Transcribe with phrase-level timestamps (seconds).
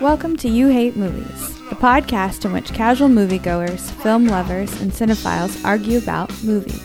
[0.00, 5.64] Welcome to You Hate Movies, the podcast in which casual moviegoers, film lovers, and cinephiles
[5.64, 6.82] argue about movies.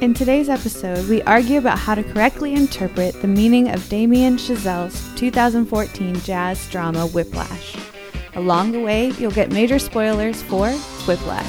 [0.00, 5.12] In today's episode, we argue about how to correctly interpret the meaning of Damien Chazelle's
[5.16, 7.76] 2014 jazz drama Whiplash.
[8.36, 11.44] Along the way, you'll get major spoilers for Whiplash.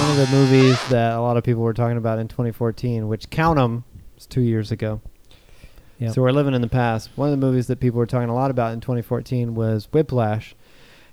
[0.00, 3.30] One of the movies that a lot of people were talking about in 2014, which
[3.30, 3.84] count them,
[4.14, 5.00] was two years ago.
[5.98, 6.14] Yep.
[6.14, 7.10] So we're living in the past.
[7.16, 10.54] One of the movies that people were talking a lot about in 2014 was Whiplash.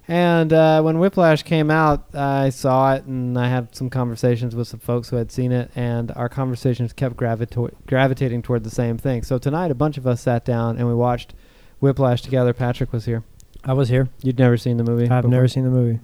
[0.08, 4.68] And uh, when Whiplash came out, I saw it and I had some conversations with
[4.68, 9.00] some folks who had seen it, and our conversations kept gravito- gravitating toward the same
[9.00, 9.24] thing.
[9.24, 11.34] So tonight, a bunch of us sat down and we watched
[11.80, 12.54] Whiplash together.
[12.54, 13.24] Patrick was here.
[13.64, 14.10] I was here.
[14.22, 15.06] You'd never seen the movie?
[15.06, 15.32] I've before?
[15.32, 16.00] never seen the movie.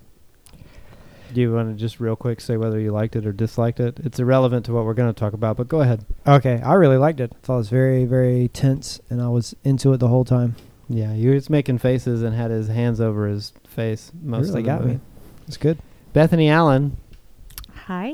[1.34, 4.00] Do you want to just real quick say whether you liked it or disliked it?
[4.04, 6.06] It's irrelevant to what we're going to talk about, but go ahead.
[6.28, 7.32] Okay, I really liked it.
[7.34, 10.56] I thought it was very, very tense, and I was into it the whole time.
[10.90, 14.66] Yeah, he was making faces and had his hands over his face most really of
[14.66, 14.94] the got movie.
[14.96, 15.00] me.
[15.48, 15.78] It's good.
[16.12, 16.98] Bethany Allen
[17.86, 18.12] Hi.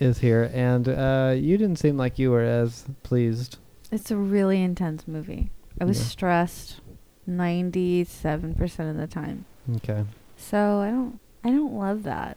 [0.00, 3.58] is here, and uh, you didn't seem like you were as pleased.
[3.92, 5.50] It's a really intense movie.
[5.80, 6.04] I was Yeah.
[6.06, 6.80] stressed
[7.28, 9.44] 97% of the time.
[9.76, 10.04] Okay.
[10.36, 12.36] So I don't I don't love that.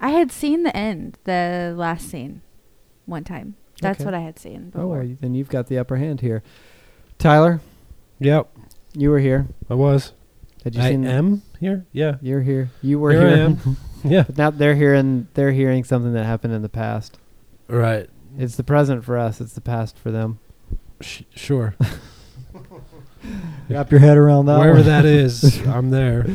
[0.00, 2.42] I had seen the end, the last scene
[3.06, 3.54] one time.
[3.80, 4.04] That's Okay.
[4.06, 4.98] what I had seen Oh, before.
[5.00, 6.42] well, then you've got the upper hand here.
[7.18, 7.60] Tyler,
[8.18, 8.48] Yep,
[8.94, 9.46] you were here.
[9.68, 10.12] I was.
[10.64, 11.06] Had you I seen?
[11.06, 11.84] am here.
[11.92, 12.70] Yeah, You're here.
[12.82, 13.76] You were Here I am.
[14.04, 14.22] yeah.
[14.24, 15.28] but now they're hearing.
[15.34, 17.18] They're hearing something that happened in the past.
[17.68, 18.08] Right.
[18.38, 19.40] It's the present for us.
[19.40, 20.38] It's the past for them.
[21.00, 21.74] Sh- sure.
[23.68, 24.58] Wrap your head around that.
[24.58, 24.86] Wherever one.
[24.86, 26.26] that is, I'm there.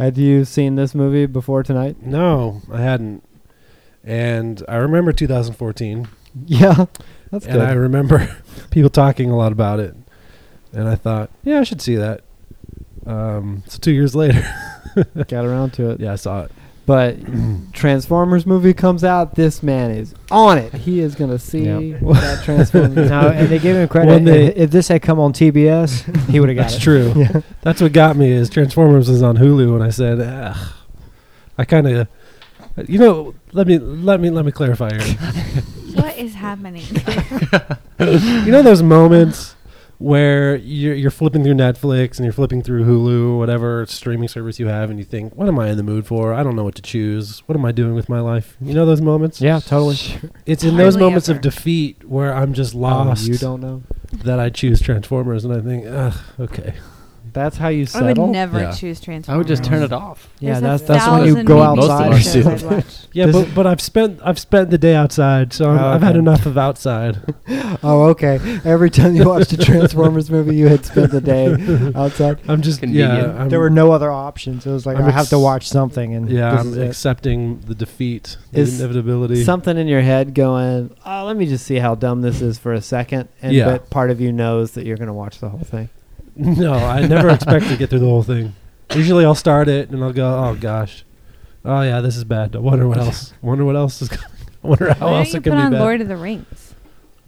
[0.00, 2.02] Had you seen this movie before tonight?
[2.02, 3.22] No, I hadn't.
[4.02, 6.08] And I remember 2014,
[6.46, 6.86] Yeah,
[7.30, 7.56] that's good.
[7.56, 8.34] and I remember
[8.70, 9.94] people talking a lot about it.
[10.72, 12.22] And I thought, yeah, I should see that.
[13.04, 14.42] Um, so two years later,
[15.28, 16.00] Got around to it.
[16.00, 16.52] yeah, I saw it.
[16.90, 20.74] But Transformers movie comes out, this man is on it.
[20.74, 22.00] He is gonna see Yep.
[22.02, 23.08] that Transformers.
[23.08, 24.10] no, and they gave him credit.
[24.10, 26.80] When they- if, if this had come on TBS, he would have got That's it.
[26.80, 27.12] true.
[27.14, 27.42] Yeah.
[27.62, 30.56] That's what got me is Transformers was on Hulu, and I said, Ugh.
[31.56, 32.08] I kind of,
[32.88, 35.14] you know, let me let me let me clarify here.
[35.94, 36.82] what is happening?
[38.00, 39.54] you know those moments
[40.00, 44.58] where you're, you're flipping through Netflix and you're flipping through Hulu or whatever streaming service
[44.58, 46.32] you have, and you think, "What am I in the mood for?
[46.34, 47.40] I don't know what to choose.
[47.46, 49.40] What am I doing with my life?" You know those moments.
[49.40, 49.96] Yeah, totally.
[50.46, 51.36] It's in those Hardly moments ever.
[51.36, 53.26] of defeat where I'm just Oh, lost.
[53.28, 53.82] you don't know.
[54.24, 56.74] that I choose Transformers, and I think, Ugh, okay.
[57.32, 58.08] That's how you settle.
[58.08, 58.72] I would never Yeah.
[58.72, 59.34] choose Transformers.
[59.34, 60.28] I would just turn it off.
[60.40, 62.12] Yeah, There's that's a that's when you thousand go maybe Most of outside.
[62.12, 62.64] our shows shows.
[62.64, 62.96] I'd watch.
[63.12, 66.02] Yeah, Does but but I've spent I've spent the day outside, so I'm, Oh, I've
[66.02, 66.18] had okay.
[66.18, 67.34] enough of outside.
[67.82, 68.38] oh, okay.
[68.64, 72.38] Every time you watched a Transformers movie, you had spent the day outside.
[72.48, 73.34] I'm just Convenient.
[73.34, 73.42] yeah.
[73.42, 74.66] I'm, there were no other options.
[74.66, 76.50] It was like I'm I have to ex- watch something, and yeah.
[76.52, 76.86] this I'm is it.
[76.88, 79.44] accepting the defeat, the Is inevitability.
[79.44, 82.72] Something in your head going, "Oh, let me just see how dumb this is for
[82.72, 83.28] a second.
[83.42, 83.64] And Yeah.
[83.66, 85.88] but part of you knows that you're going to watch the whole thing.
[86.60, 88.54] No, I never expect to get through the whole thing.
[88.94, 91.04] Usually, I'll start it and I'll go, "Oh gosh,
[91.64, 92.56] oh yeah, this is bad.
[92.56, 93.32] I wonder what else.
[93.42, 94.36] wonder what else is coming.
[94.64, 96.08] I wonder how Why else don't you it can put be on bad." Lord of
[96.08, 96.74] the Rings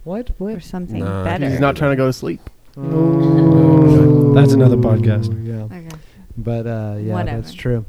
[0.03, 0.31] What?
[0.39, 1.23] or something Nah.
[1.23, 1.49] better?
[1.49, 2.41] He's not trying to go to sleep.
[2.75, 5.29] That's another podcast.
[5.45, 5.63] Yeah.
[5.77, 5.87] Okay.
[6.35, 7.41] But uh, yeah, Whatever.
[7.41, 7.85] that's true.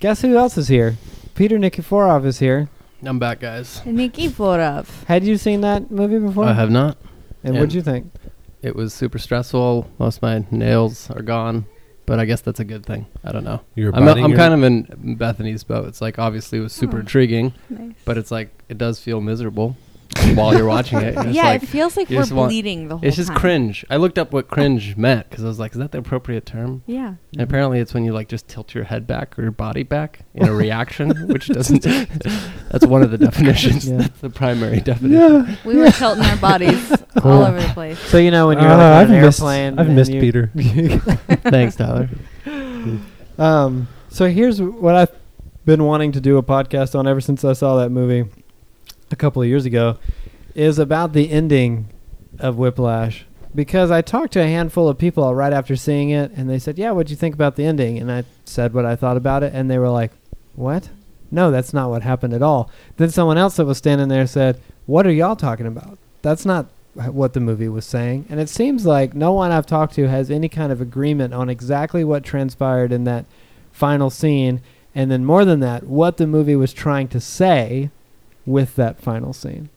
[0.00, 0.96] Guess who else is here?
[1.34, 2.68] Peter Nikiforov is here.
[3.04, 3.80] I'm back, guys.
[3.84, 5.04] Nikiforov.
[5.04, 6.44] Had you seen that movie before?
[6.46, 6.96] I have not.
[7.44, 7.60] And yeah.
[7.60, 8.10] what'd you think?
[8.62, 9.90] It was super stressful.
[9.98, 11.66] Most of my nails are gone,
[12.06, 13.06] but I guess that's a good thing.
[13.24, 13.60] I don't know.
[13.74, 15.88] You're I'm, biting I'm kind of in Bethany's boat.
[15.88, 17.00] It's like obviously it was super Oh.
[17.00, 17.94] intriguing, Nice.
[18.04, 19.76] but it's like it does feel miserable
[20.34, 21.14] while you're watching it.
[21.16, 23.08] It's yeah, like, it feels like you we're just want- bleeding the whole time.
[23.08, 23.38] it's just time.
[23.38, 23.84] cringe.
[23.90, 26.82] I looked up what cringe meant because I was like, is that the appropriate term?
[26.86, 27.14] Yeah.
[27.32, 30.20] And apparently, it's when you like just tilt your head back or your body back
[30.34, 31.82] in a reaction, which doesn't.
[32.70, 33.88] that's one of the definitions.
[33.88, 33.98] Yeah.
[33.98, 35.46] That's the primary definition.
[35.46, 35.56] Yeah.
[35.64, 37.98] We were tilting our bodies all over the place.
[37.98, 39.78] So you know when you're Uh, like on I've an missed, airplane.
[39.78, 40.50] I've and missed you- Peter.
[41.44, 42.08] Thanks, Tyler.
[43.38, 45.10] Um, so here's what I've
[45.64, 48.28] been wanting to do a podcast on ever since I saw that movie
[49.12, 49.98] a couple of years ago,
[50.54, 51.88] is about the ending
[52.38, 53.26] of Whiplash.
[53.54, 56.78] Because I talked to a handful of people right after seeing it, and they said,
[56.78, 59.52] "Yeah, what'd you think about the ending?" And I said what I thought about it,
[59.54, 60.12] and they were like,
[60.54, 60.88] "What?
[61.30, 64.58] No, that's not what happened at all." Then someone else that was standing there said,
[64.86, 65.98] "What are y'all talking about?
[66.22, 69.94] That's not what the movie was saying." And it seems like no one I've talked
[69.96, 73.26] to has any kind of agreement on exactly what transpired in that
[73.70, 74.60] final scene,
[74.94, 77.90] and then more than that, what the movie was trying to say
[78.46, 79.68] with that final scene.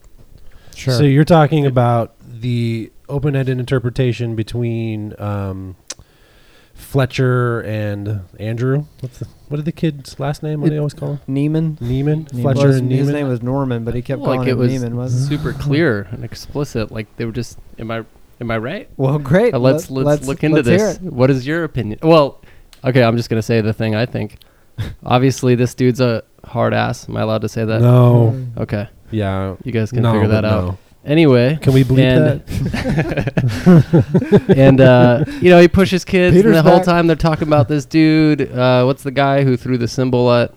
[0.75, 0.94] Sure.
[0.94, 5.75] So you're talking about the open-ended interpretation between um,
[6.73, 8.85] Fletcher and Andrew.
[9.00, 10.59] What's the, what did the kid's last name?
[10.59, 11.19] What do they always call him?
[11.29, 11.77] Neiman.
[11.79, 12.27] Neiman.
[12.29, 12.41] Neiman.
[12.41, 14.71] Fletcher Was- and his name was Norman, but he kept calling like it him was
[14.73, 16.91] Neiman, wasn't super clear and explicit.
[16.91, 17.57] Like they were just.
[17.79, 18.03] Am I
[18.41, 18.89] am I right?
[18.97, 19.53] Well, great.
[19.53, 21.00] Uh, let's, Let- let's look into let's this.
[21.00, 22.00] What is your opinion?
[22.03, 22.41] Well,
[22.83, 24.39] okay, I'm just gonna say the thing I think.
[25.06, 27.07] Obviously, this dude's a hard ass.
[27.09, 27.81] Am I allowed to say that?
[27.81, 28.45] No.
[28.57, 29.56] Okay, Yeah.
[29.63, 30.65] you guys can no, figure that but out.
[30.65, 30.77] no.
[31.06, 34.45] Anyway, Can we bleep and, that?
[34.57, 36.86] and uh, you know he pushes kids, Peter's and the whole back.
[36.86, 38.51] time they're talking about this dude.
[38.51, 40.51] Uh, what's the guy who threw the cymbal at?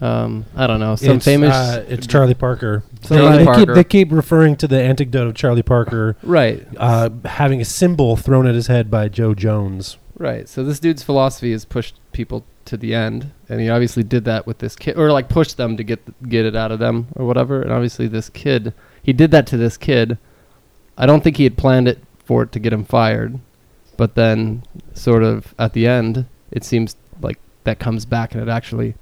[0.00, 1.54] Um, I don't know, some it's, famous.
[1.54, 2.84] Uh, it's Charlie Parker.
[3.02, 3.66] Charlie they, Parker.
[3.66, 8.16] Keep, they keep referring to the anecdote of Charlie Parker right, uh, having a cymbal
[8.16, 9.98] thrown at his head by Jo Jones.
[10.20, 10.46] Right.
[10.50, 14.46] So this dude's philosophy is push people to the end, and he obviously did that
[14.46, 17.24] with this kid, or like pushed them to get get it out of them, or
[17.24, 17.62] whatever.
[17.62, 20.18] And obviously, this kid, he did that to this kid.
[20.98, 23.40] I don't think he had planned it for it to get him fired,
[23.96, 24.62] but then,
[24.92, 28.94] sort of at the end, it seems like that comes back, and it actually,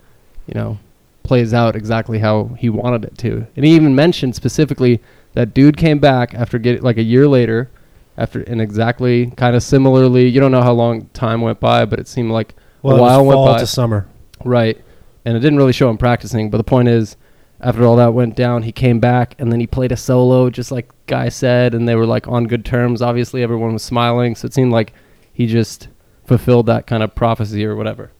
[0.46, 0.78] you know,
[1.24, 3.44] plays out exactly how he wanted it to.
[3.56, 5.02] And he even mentioned specifically
[5.34, 7.70] that dude came back after getting like a year later
[8.18, 11.98] after and exactly kind of similarly you don't know how long time went by but
[11.98, 14.06] it seemed like Well, a it was while went fall by to summer.
[14.44, 14.76] right
[15.24, 17.16] and it didn't really show him practicing but the point is
[17.60, 20.70] after all that went down he came back and then he played a solo just
[20.70, 24.46] like guy said and they were like on good terms obviously everyone was smiling so
[24.46, 24.92] it seemed like
[25.32, 25.88] he just
[26.26, 28.10] fulfilled that kind of prophecy or whatever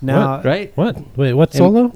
[0.00, 0.96] Now, right What?
[1.16, 1.92] Wait, what And- solo?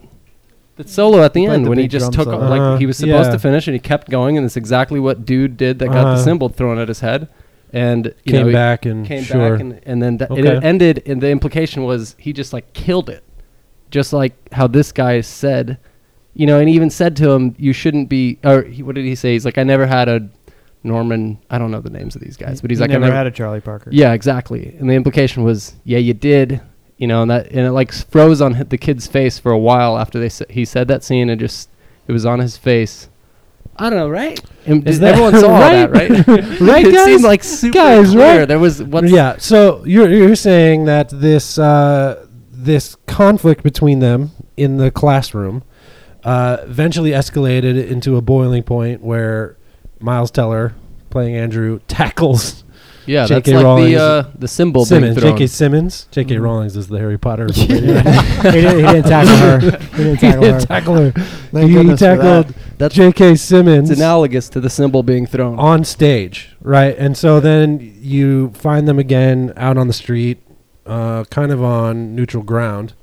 [0.76, 2.48] the solo at the He end the when he just drum took solo.
[2.48, 3.32] like Uh, he was supposed yeah.
[3.32, 6.08] to finish and he kept going and it's exactly what dude did that got the
[6.10, 6.16] Uh-huh.
[6.24, 7.28] cymbal thrown at his head
[7.72, 9.52] and you Came know, back and came sure.
[9.52, 10.56] back and, and then th- Okay.
[10.56, 13.24] it ended and the implication was he just like killed it
[13.90, 15.78] just like how this guy said
[16.34, 19.04] you know and he even said to him you shouldn't be or he, what did
[19.04, 20.28] he say he's like i never had a
[20.84, 23.08] norman i don't know the names of these guys but he's he like never I
[23.08, 23.90] never had a Charlie Parker.
[23.92, 26.60] yeah exactly and the implication was yeah you did
[26.98, 29.96] you know and that and it like froze on the kid's face for a while
[29.98, 31.68] after they sa- he said that scene and just
[32.08, 33.08] it was on his face
[33.76, 34.40] I don't know, right?
[34.66, 35.90] And Is that- everyone saw right?
[35.90, 36.60] that, right?
[36.60, 37.04] Right, it guys?
[37.04, 38.38] seemed like super Guys, clear.
[38.40, 38.44] right?
[38.48, 39.36] There was what's yeah.
[39.38, 45.62] So you're you're saying that this uh, this conflict between them in the classroom
[46.24, 49.56] uh, eventually escalated into a boiling point where
[49.98, 50.74] Miles Teller,
[51.10, 52.62] playing Andrew, tackles
[53.06, 53.52] Yeah, J.K.
[53.52, 55.14] that's like the uh, the cymbal Simmons.
[55.16, 55.36] being thrown.
[55.36, 55.46] J.K.
[55.48, 56.06] Simmons.
[56.10, 56.36] J.K.
[56.36, 56.42] Mhm.
[56.42, 57.46] Rowling's is the Harry Potter.
[57.54, 58.06] he, didn't,
[58.44, 59.60] he didn't tackle her.
[59.96, 60.60] He didn't tackle her.
[60.60, 61.10] tackle her.
[61.10, 62.16] Thank he goodness for that.
[62.46, 63.34] tackled That's J.K.
[63.36, 63.90] Simmons.
[63.90, 65.58] it's analogous to the cymbal being thrown.
[65.58, 66.96] on stage, right?
[66.96, 70.40] And so then you find them again out on the street,
[70.86, 72.94] uh, kind of on neutral ground.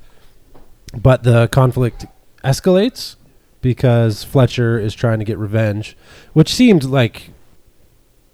[0.98, 2.06] But the conflict
[2.44, 3.16] escalates
[3.62, 5.98] because Fletcher is trying to get revenge,
[6.34, 7.32] which seemed like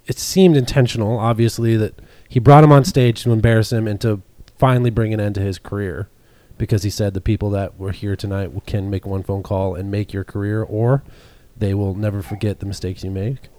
[0.05, 4.21] it seemed intentional, obviously, that he brought him on stage to embarrass him and to
[4.57, 6.09] finally bring an end to his career.
[6.57, 9.91] Because he said the people that were here tonight can make one phone call and
[9.91, 11.03] make your career, or
[11.57, 13.49] they will never forget the mistakes you make.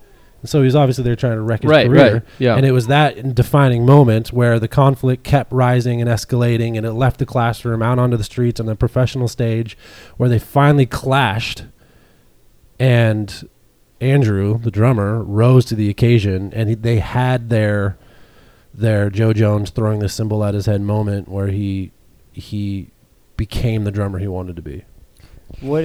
[0.40, 2.12] And so he was obviously there trying to wreck his right, career.
[2.14, 2.56] right, yeah.
[2.56, 6.92] And it was that defining moment where the conflict kept rising and escalating, and it
[6.92, 9.76] left the classroom out onto the streets on the professional stage,
[10.16, 11.64] where they finally clashed.
[12.78, 13.49] And
[14.00, 17.96] Andrew, the drummer, rose to the occasion, and he, they had their
[18.75, 21.93] their Jo Jones throwing the cymbal at his head moment where he
[22.32, 22.90] he
[23.37, 24.85] became the drummer he wanted to be.
[25.61, 25.85] What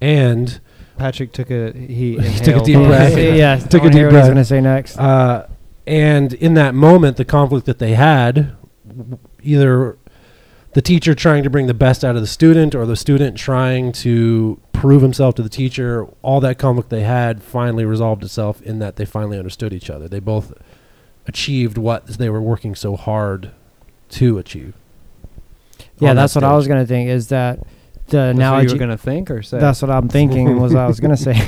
[0.00, 0.60] And
[0.96, 3.16] Patrick took a he, He took a deep breath.
[3.18, 4.24] yeah, Took a deep Hear what breath.
[4.24, 4.98] he's gonna say next.
[4.98, 5.48] Uh,
[5.86, 8.54] and in that moment, the conflict that they had,
[9.42, 9.98] either
[10.74, 13.90] the teacher trying to bring the best out of the student or the student trying
[13.92, 18.78] to prove himself to the teacher, all that conflict they had finally resolved itself in
[18.78, 20.06] that they finally understood each other.
[20.08, 20.52] They both
[21.26, 23.50] achieved what they were working so hard
[24.10, 24.74] to achieve.
[25.98, 27.08] yeah, on that that's what I was gonna think.
[27.10, 28.72] Is that the That's what you analogy?
[28.74, 29.58] were gonna think or say?
[29.58, 30.58] That's what I'm thinking.
[30.60, 31.32] was I was gonna say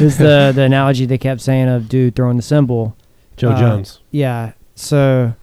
[0.00, 2.96] is the the analogy they kept saying of dude throwing the cymbal.
[3.36, 4.00] Joe Uh, Jones.
[4.10, 4.52] Yeah.
[4.74, 5.34] So,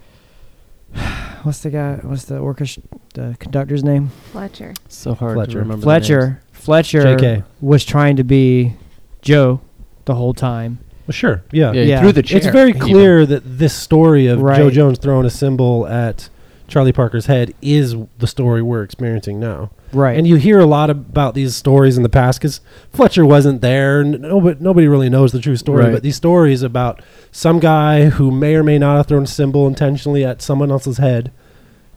[1.48, 1.96] what's the guy?
[2.04, 2.84] What's the orchestra?
[3.16, 4.10] The conductor's name?
[4.32, 4.74] Fletcher.
[4.88, 5.52] so hard Fletcher.
[5.54, 5.84] to remember.
[5.86, 6.08] the names.
[6.08, 6.42] Fletcher.
[6.52, 7.44] Fletcher JK.
[7.62, 8.74] was trying to be
[9.22, 9.62] Joe
[10.06, 10.80] the whole time.
[11.08, 11.44] Well, sure.
[11.52, 11.72] Yeah.
[11.72, 12.02] Yeah, he Yeah.
[12.02, 12.38] threw the chair.
[12.38, 12.82] It's very even.
[12.82, 16.30] clear that this story of Jo Jones throwing a cymbal at
[16.68, 19.72] Charlie Parker's head is the story we're experiencing now.
[19.94, 20.18] Right.
[20.18, 22.60] And you hear a lot about these stories in the past because
[22.92, 24.02] Fletcher wasn't there.
[24.02, 25.86] and Nobody, nobody really knows the true story.
[25.86, 25.94] Right.
[25.94, 29.66] But these stories about some guy who may or may not have thrown a cymbal
[29.66, 31.32] intentionally at someone else's head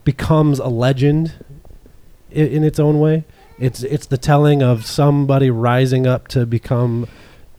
[0.05, 1.45] becomes a legend
[2.31, 3.25] in, in its own way.
[3.59, 7.07] It's it's the telling of somebody rising up to become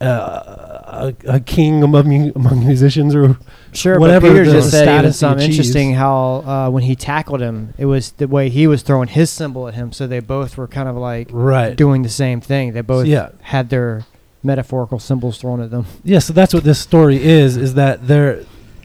[0.01, 3.37] uh, a, a king among mu- among musicians or
[3.73, 6.95] Sure, Whatever but Peter the just said even status he interesting how uh, when he
[6.95, 9.93] tackled him, it was the way he was throwing his cymbal at him.
[9.93, 11.75] So they both were kind of like right.
[11.75, 12.73] doing the same thing.
[12.73, 13.29] They both yeah.
[13.41, 14.05] had their
[14.43, 15.85] metaphorical cymbals thrown at them.
[16.03, 18.43] Yeah, so that's what this story is: is that they're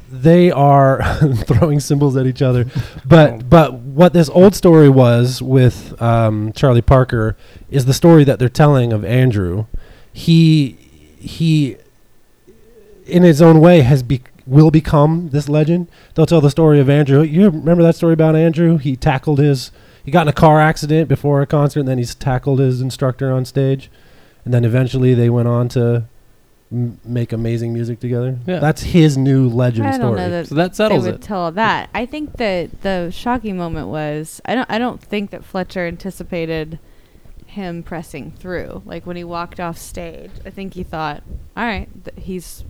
[0.08, 1.02] they are
[1.34, 2.66] throwing cymbals at each other.
[3.04, 7.36] But but what this old story was with um, Charlie Parker
[7.70, 9.66] is the story that they're telling of Andrew.
[10.12, 10.85] He
[11.26, 11.76] he,
[13.06, 15.88] in his own way, has be will become this legend.
[16.14, 17.22] They'll tell the story of Andrew.
[17.22, 18.76] You remember that story about Andrew?
[18.78, 19.70] He tackled his.
[20.04, 23.32] He got in a car accident before a concert, and then he's tackled his instructor
[23.32, 23.90] on stage,
[24.44, 26.04] and then eventually they went on to
[26.70, 28.38] m- make amazing music together.
[28.46, 28.60] Yeah.
[28.60, 30.16] That's his new legend I don't story.
[30.20, 31.22] know that So that they settles would it.
[31.22, 31.90] tell that.
[31.92, 36.78] I think that the shocking moment was I don't I don't think that Fletcher anticipated
[37.56, 38.82] him pressing through.
[38.86, 41.24] Like when he walked off stage, I think he thought,
[41.56, 42.64] "All right, th- he's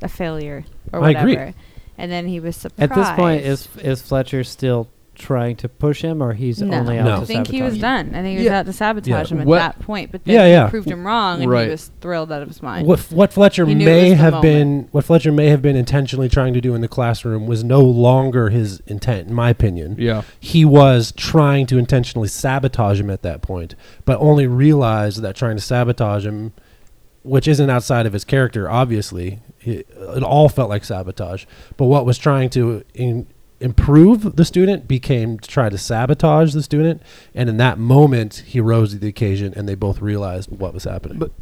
[0.00, 1.54] a failure or I whatever." agree.
[1.98, 2.92] And then he was surprised.
[2.92, 4.88] At this point, is is Fletcher still
[5.20, 7.16] trying to push him, or he's no, only out No.
[7.18, 7.80] to I think he was him?
[7.80, 8.08] done.
[8.14, 8.58] I think he was Yeah.
[8.60, 9.34] out to sabotage Yeah.
[9.36, 10.10] him at What- that point.
[10.10, 10.68] But then Yeah, he yeah.
[10.68, 11.64] proved him wrong, and Right.
[11.66, 12.86] he was thrilled out of his mind.
[12.86, 16.28] What what Fletcher He knew it may have been what Fletcher may have been intentionally
[16.28, 19.96] trying to do in the classroom was no longer his intent, in my opinion.
[19.98, 20.22] Yeah.
[20.40, 23.74] He was trying to intentionally sabotage him at that point,
[24.04, 26.52] but only realized that trying to sabotage him,
[27.22, 29.86] which isn't outside of his character, obviously, it,
[30.16, 31.44] it all felt like sabotage.
[31.76, 33.26] But what was trying to in,
[33.60, 37.02] improve the student became to try to sabotage the student,
[37.34, 40.84] and in that moment, he rose to the occasion, and they both realized what was
[40.84, 41.18] happening.
[41.18, 41.32] But-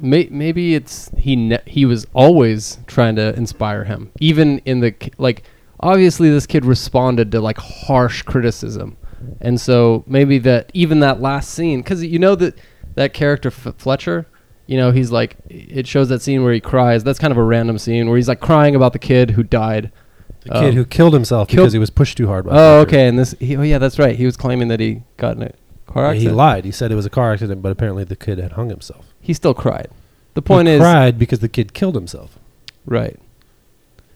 [0.00, 4.94] May- maybe it's he ne- he was always trying to inspire him even in the
[5.18, 5.42] like
[5.80, 8.96] obviously this kid responded to like harsh criticism.
[9.40, 12.56] And so maybe that even that last scene cuz you know that
[12.94, 14.26] that character F- Fletcher
[14.68, 17.02] you know he's like it shows that scene where he cries.
[17.02, 19.90] That's kind of a random scene where he's like crying about the kid who died
[20.42, 22.44] The kid Um, who killed himself killed- because he was pushed too hard.
[22.46, 22.88] By oh Fletcher.
[22.88, 25.42] okay and this he, oh yeah that's right he was claiming that he got in
[25.42, 25.52] a
[25.86, 26.64] car Yeah, accident he lied.
[26.64, 29.06] He said it was a car accident, but apparently the kid had hung himself.
[29.20, 29.88] he still cried
[30.34, 32.38] the point he is cried because the kid killed himself.
[32.86, 33.18] right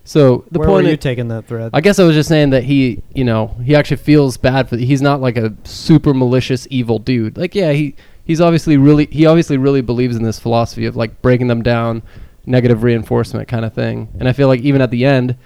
[0.05, 1.71] so the Where point were you taking that thread?
[1.73, 4.77] I guess I was just saying that he, you know, he actually feels bad for.
[4.77, 7.37] He's not like a super malicious evil dude.
[7.39, 11.23] Like, yeah, he he's obviously really he obviously really believes in this philosophy of like
[11.23, 12.03] breaking them down,
[12.47, 14.09] negative reinforcement kind of thing.
[14.19, 15.37] And I feel like even at the end,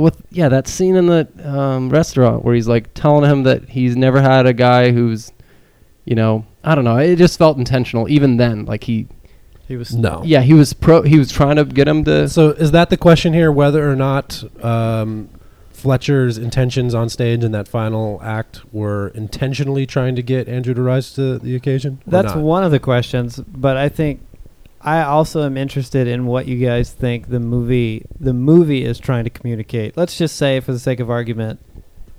[0.00, 3.96] with yeah, that scene in the um, restaurant where he's like telling him that he's
[3.96, 5.32] never had a guy who's,
[6.04, 6.96] you know, I don't know.
[6.96, 8.08] It just felt intentional.
[8.08, 9.08] Even then, like he,
[9.66, 10.22] he was No.
[10.24, 11.02] yeah, he was pro.
[11.02, 12.28] He was trying to get him to.
[12.28, 13.52] So is that the question here?
[13.52, 15.28] Whether or not um,
[15.70, 20.82] Fletcher's intentions on stage in that final act were intentionally trying to get Andrew to
[20.82, 22.00] rise to the occasion?
[22.06, 24.20] That's one of the questions, but I think
[24.80, 29.24] I also am interested in what you guys think the movie the movie is trying
[29.24, 29.96] to communicate.
[29.96, 31.60] Let's just say for the sake of argument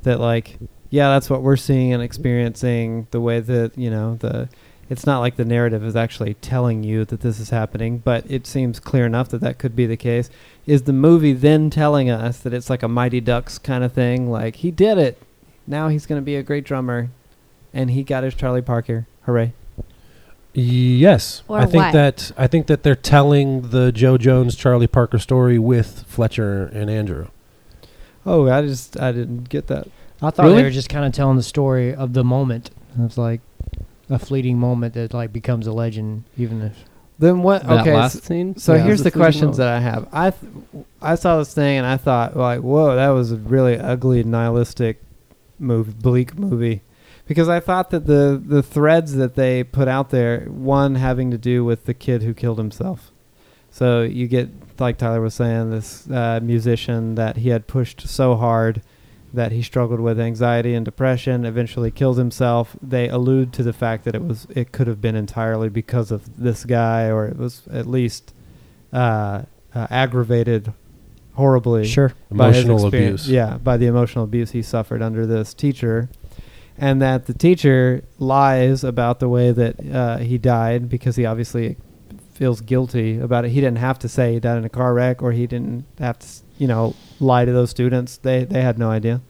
[0.03, 0.57] that like
[0.89, 4.49] yeah, that's what we're seeing and experiencing the way that, you know, the
[4.89, 8.47] it's not like the narrative is actually telling you that this is happening, but it
[8.47, 10.31] seems clear enough that that could be the case.
[10.65, 14.31] Is the movie then telling us that it's like a Mighty Ducks kind of thing?
[14.31, 15.21] Like, he did it.
[15.67, 17.11] Now he's going to be a great drummer.
[17.71, 19.05] And he got his Charlie Parker.
[19.27, 19.53] Hooray.
[20.53, 21.93] Yes, Or I think what?
[21.93, 26.89] that I think that they're telling the Jo Jones Charlie Parker story with Fletcher and
[26.89, 27.27] Andrew.
[28.25, 29.87] Oh, I just, I didn't get that.
[30.21, 30.57] I thought Really?
[30.57, 32.71] they were just kind of telling the story of the moment.
[32.99, 33.41] It's like
[34.09, 36.83] a fleeting moment that like becomes a legend, even if
[37.19, 37.65] Then what?
[37.67, 37.95] that okay.
[37.95, 38.57] last s- scene.
[38.57, 38.81] So Yeah.
[38.81, 39.57] here's the the questions moment.
[39.57, 40.07] that I have.
[40.11, 43.77] I th- I saw this thing and I thought like, whoa, that was a really
[43.77, 44.99] ugly nihilistic
[45.59, 46.81] movie, bleak movie,
[47.29, 51.37] because I thought that the the threads that they put out there, one having to
[51.37, 53.11] do with the kid who killed himself.
[53.71, 58.35] So you get like Tyler was saying, this uh, musician that he had pushed so
[58.35, 58.81] hard
[59.31, 62.75] that he struggled with anxiety and depression, eventually killed himself.
[62.81, 66.41] They allude to the fact that it was it could have been entirely because of
[66.43, 68.33] this guy, or it was at least
[68.91, 69.43] uh,
[69.75, 70.73] uh, aggravated
[71.35, 72.13] horribly sure.
[72.31, 73.29] by his Emotional experience- abuse.
[73.29, 76.09] Yeah, by the emotional abuse he suffered under this teacher,
[76.79, 81.75] and that the teacher lies about the way that uh, he died because he obviously
[82.33, 83.49] feels guilty about it.
[83.51, 86.17] He didn't have to say he died in a car wreck, or he didn't have
[86.19, 88.15] to, you know, lie to those students.
[88.17, 89.21] They they had no idea.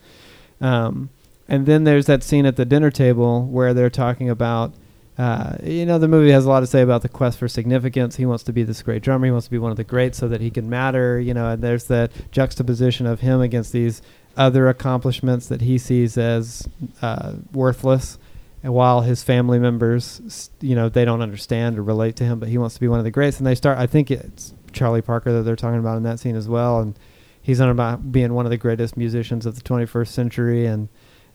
[0.62, 1.10] Um,
[1.48, 4.74] and then there's that scene at the dinner table where they're talking about.
[5.18, 8.16] Uh, you know, the movie has a lot to say about the quest for significance.
[8.16, 9.26] He wants to be this great drummer.
[9.26, 11.20] He wants to be one of the greats so that he can matter.
[11.20, 14.02] You know, and there's that juxtaposition of him against these
[14.40, 16.68] other accomplishments that he sees as
[17.02, 18.18] uh, worthless.
[18.64, 22.50] and while his family members, you know, they don't understand or relate to him, but
[22.50, 23.38] he wants to be one of the greats.
[23.38, 23.78] And they start.
[23.78, 26.98] I think it's Charlie Parker that they're talking about in that scene as well, and
[27.42, 30.66] he's on about being one of the greatest musicians of the 21st century.
[30.66, 30.90] And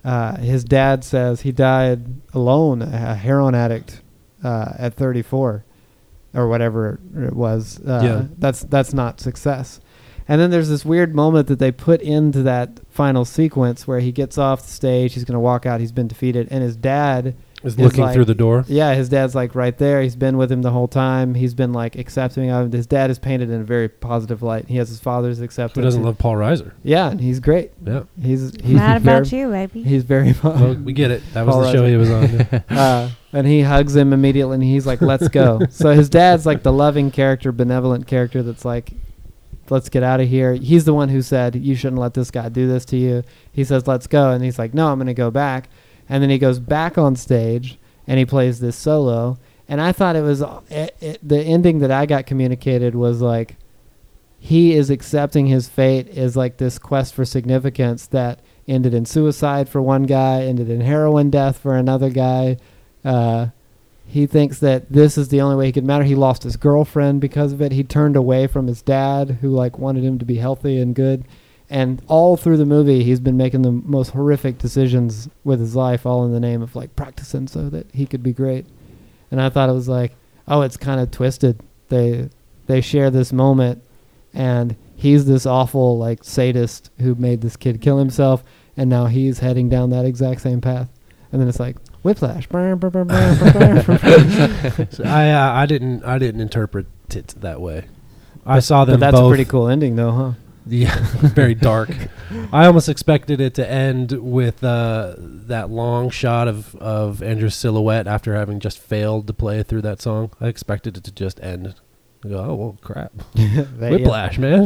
[0.05, 4.03] uh, his dad says he died alone, a heroin addict,
[4.43, 5.65] uh, at 34,
[6.35, 7.81] or whatever it was.
[7.81, 8.23] Uh, Yeah.
[8.39, 9.81] that's that's not success.
[10.27, 14.11] And then there's this weird moment that they put into that final sequence where he
[14.13, 15.15] gets off the stage.
[15.15, 15.81] He's going to walk out.
[15.81, 18.65] He's been defeated, and his dad Is It's looking like- through the door.
[18.69, 20.03] yeah, his dad's like right there.
[20.03, 21.35] He's been with him the whole time.
[21.35, 22.73] He's been like accepting of him.
[22.73, 24.67] His dad is painted in a very positive light.
[24.69, 25.77] He has his father's acceptance.
[25.77, 26.73] Who doesn't love Paul Reiser?
[26.83, 27.73] Yeah, and he's great.
[27.85, 28.03] Yeah.
[28.21, 29.83] He's he's Mad very, about you, baby.
[29.83, 31.23] He's very Well, we get it.
[31.33, 31.89] That was Paul the show Reiser.
[31.91, 32.33] he was on.
[32.35, 32.61] yeah.
[32.79, 36.63] uh, and he hugs him immediately, and he's like, "Let's go." so his dad's like
[36.65, 38.93] the loving character, benevolent character that's like,
[39.71, 42.49] "Let's get out of here." He's the one who said, "You shouldn't let this guy
[42.49, 45.15] do this to you." He says, "Let's go," and he's like, "No, I'm going to
[45.15, 45.69] go back."
[46.09, 49.39] And then he goes back on stage and he plays this solo.
[49.69, 53.57] And I thought it was it, it, the ending that I got communicated was like
[54.39, 59.69] he is accepting his fate as like this quest for significance that ended in suicide
[59.69, 62.59] for one guy, ended in heroin death for another guy.
[63.03, 63.47] Uh,
[64.07, 66.05] he thinks that this is the only way he could matter.
[66.05, 67.73] He lost his girlfriend because of it.
[67.73, 71.25] He turned away from his dad, who like wanted him to be healthy and good.
[71.71, 76.05] And all through the movie, he's been making the most horrific decisions with his life,
[76.05, 78.67] all in the name of like practicing so that he could be great.
[79.31, 80.13] And I thought it was like,
[80.47, 81.61] oh, it's kind of twisted.
[81.89, 82.29] They
[82.67, 83.83] they share this moment,
[84.33, 88.45] and he's this awful like sadist who made this kid kill himself,
[88.77, 90.91] and now he's heading down that exact same path.
[91.33, 92.47] And then it's like whiplash.
[94.91, 97.87] So I uh, I didn't I didn't interpret it that way.
[98.47, 99.27] I saw them but that's both.
[99.27, 100.33] a pretty cool ending, though, huh?
[100.67, 101.91] Yeah, very dark.
[102.53, 108.07] I almost expected it to end with uh, that long shot of, of Andrew's silhouette
[108.07, 110.31] after having just failed to play through that song.
[110.41, 111.75] I expected it to just end.
[112.25, 113.13] I go, oh well, crap!
[113.35, 114.65] That- Whiplash, man.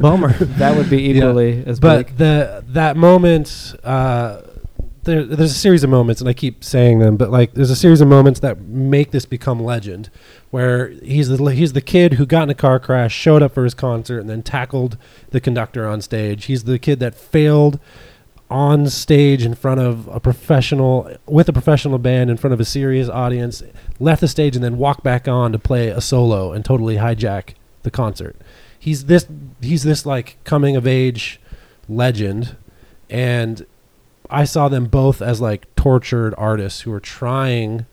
[0.00, 0.32] Bummer.
[0.34, 2.16] That would be equally as but bleak.
[2.18, 4.42] the that moment, uh,
[5.06, 7.76] there, there's a series of moments, and I keep saying them, but like there's a
[7.76, 10.10] series of moments that make this become legend,
[10.50, 13.64] where he's the he's the kid who got in a car crash, showed up for
[13.64, 14.98] his concert, and then tackled
[15.30, 16.44] the conductor on stage.
[16.44, 17.80] He's the kid that failed
[18.50, 22.64] on stage in front of a professional with a professional band in front of a
[22.64, 23.62] serious audience
[23.98, 27.54] left the stage and then walked back on to play a solo and totally hijack
[27.82, 28.36] the concert
[28.78, 29.26] he's this
[29.60, 31.40] he's this like coming of age
[31.88, 32.54] legend
[33.10, 33.66] and
[34.30, 37.86] i saw them both as like tortured artists who were trying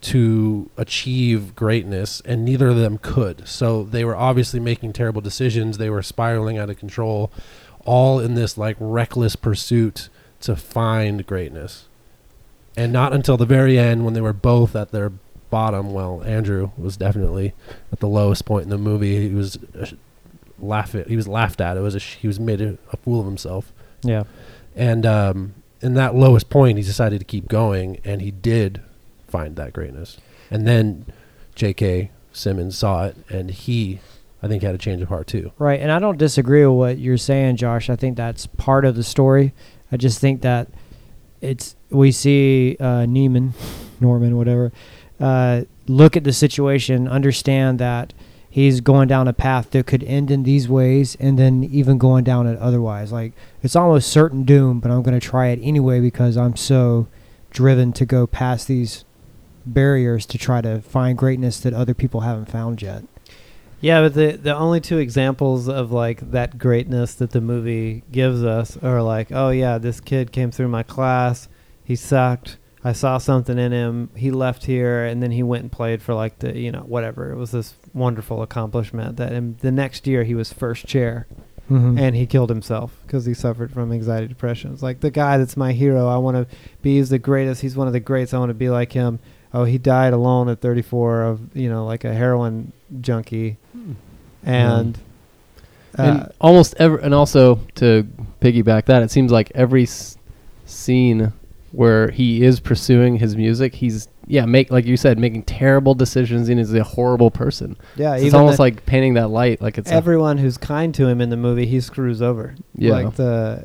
[0.00, 3.48] to achieve greatness and neither of them could.
[3.48, 5.78] So they were obviously making terrible decisions.
[5.78, 7.32] They were spiraling out of control
[7.84, 10.08] all in this like reckless pursuit
[10.40, 11.86] to find greatness.
[12.76, 15.10] And not until the very end when they were both at their
[15.50, 15.92] bottom.
[15.92, 17.54] Well andrew was definitely
[17.90, 19.28] at the lowest point in the movie.
[19.28, 19.86] He was uh,
[20.60, 21.76] laugh at, he was laughed at.
[21.76, 23.72] It was a he was made a, a fool of himself.
[24.02, 24.24] Yeah.
[24.76, 28.82] and um, in that lowest point, he decided to keep going, and he did
[29.26, 30.18] find that greatness.
[30.50, 31.06] And then
[31.54, 32.10] J.K.
[32.32, 34.00] Simmons saw it, and he,
[34.42, 35.52] I think, had a change of heart too.
[35.58, 37.90] Right, and I don't disagree with what you're saying, Josh.
[37.90, 39.54] I think that's part of the story.
[39.92, 40.68] I just think that
[41.40, 43.52] it's we see uh, Neiman,
[44.00, 44.72] Norman, whatever,
[45.20, 48.12] uh, look at the situation, understand that
[48.50, 52.24] he's going down a path that could end in these ways, and then even going
[52.24, 53.12] down it otherwise.
[53.12, 53.32] Like
[53.62, 57.06] it's almost certain doom, but I'm going to try it anyway because I'm so
[57.50, 59.04] driven to go past these
[59.64, 63.04] barriers to try to find greatness that other people haven't found yet.
[63.80, 68.42] Yeah, but the the only two examples of like that greatness that the movie gives
[68.42, 71.48] us are like, oh yeah, this kid came through my class,
[71.84, 72.56] he sucked.
[72.84, 74.10] I saw something in him.
[74.16, 77.30] He left here and then he went and played for like the you know whatever.
[77.30, 81.26] It was this wonderful accomplishment that in the next year he was first chair
[81.70, 81.98] Mm-hmm.
[81.98, 84.72] and he killed himself because he suffered from anxiety depression.
[84.72, 86.08] It's like the guy that's my hero.
[86.08, 86.96] I want to be.
[86.96, 87.60] He's the greatest.
[87.60, 88.32] He's one of the greats.
[88.32, 89.18] I want to be like him.
[89.52, 93.58] Oh, he died alone at 34 of you know like a heroin junkie,
[94.42, 94.98] and.
[95.98, 98.08] Uh, and almost every, and also to
[98.40, 100.16] piggyback that, it seems like every s-
[100.64, 101.34] scene
[101.72, 106.48] where he is pursuing his music, he's yeah, make like you said, making terrible decisions
[106.48, 107.76] and is a horrible person.
[107.96, 111.20] yeah, it's almost like painting that light, like it's a, everyone who's kind to him
[111.20, 112.54] in the movie, he screws over.
[112.76, 113.64] yeah, like the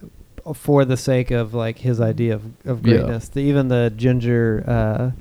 [0.55, 2.97] for the sake of like his idea of, of Yeah.
[2.97, 3.29] greatness.
[3.29, 5.11] The, even the ginger uh,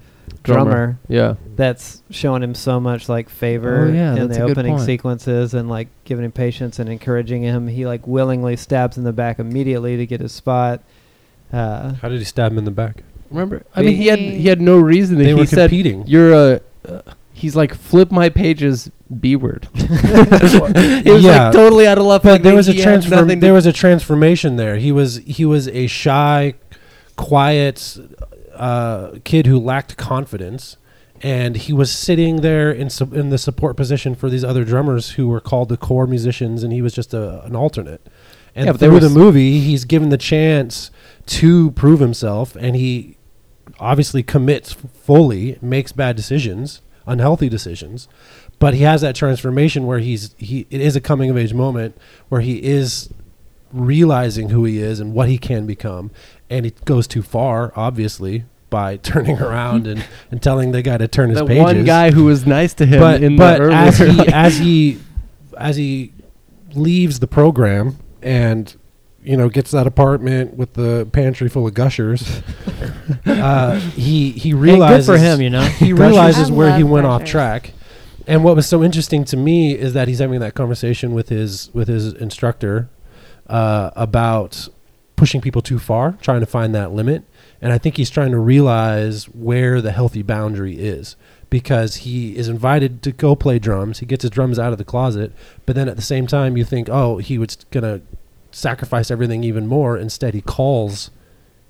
[0.44, 0.70] Drummer.
[0.70, 5.54] drummer yeah, that's showing him so much like favor Oh, yeah, in the opening sequences
[5.54, 7.68] and like giving him patience and encouraging him.
[7.68, 10.82] He like willingly stabs in the back immediately to get his spot.
[11.52, 13.02] Uh, How did he stab him in the back?
[13.32, 13.64] Remember?
[13.74, 15.18] I mean, he had he had no reason.
[15.18, 16.06] They he were said, competing.
[16.06, 18.90] "You're a." Uh, he's like, "Flip my pages,
[19.20, 21.44] B word." he was Yeah.
[21.46, 22.24] like totally out of left.
[22.24, 23.28] but like, there was a transform.
[23.40, 24.76] There was a transformation there.
[24.76, 26.54] He was he was a shy,
[27.16, 27.98] quiet
[28.54, 30.76] uh, kid who lacked confidence,
[31.22, 35.10] and he was sitting there in su- in the support position for these other drummers
[35.12, 38.06] who were called the core musicians, and he was just a, an alternate.
[38.54, 40.90] And Yeah, through the movie, he's given the chance
[41.26, 43.16] to prove himself, and he
[43.82, 48.08] obviously commits fully, makes bad decisions, unhealthy decisions,
[48.58, 51.96] but he has that transformation where he's he it is a coming of age moment
[52.28, 53.12] where he is
[53.72, 56.10] realizing who he is and what he can become,
[56.48, 61.08] and it goes too far, obviously, by turning around and, and telling the guy to
[61.08, 61.62] turn his the pages.
[61.62, 64.58] one guy who was nice to him but in but the earlier, as he as
[64.58, 64.98] he
[65.58, 66.12] as he
[66.74, 68.76] leaves the program and
[69.24, 72.42] you know gets that apartment with the pantry full of gushers,
[73.26, 75.62] uh, he he Hey, realizes good for him, you know.
[75.62, 77.72] he realizes I where he love went off track.
[78.26, 81.70] And what was so interesting to me is that he's having that conversation with his
[81.74, 82.88] with his instructor
[83.48, 84.68] uh, about
[85.16, 87.24] pushing people too far, trying to find that limit.
[87.60, 91.16] And I think he's trying to realize where the healthy boundary is
[91.48, 93.98] because he is invited to go play drums.
[94.00, 95.32] He gets his drums out of the closet,
[95.66, 98.00] but then at the same time, you think, oh, he was gonna
[98.52, 99.96] sacrifice everything even more.
[99.96, 101.10] Instead, he calls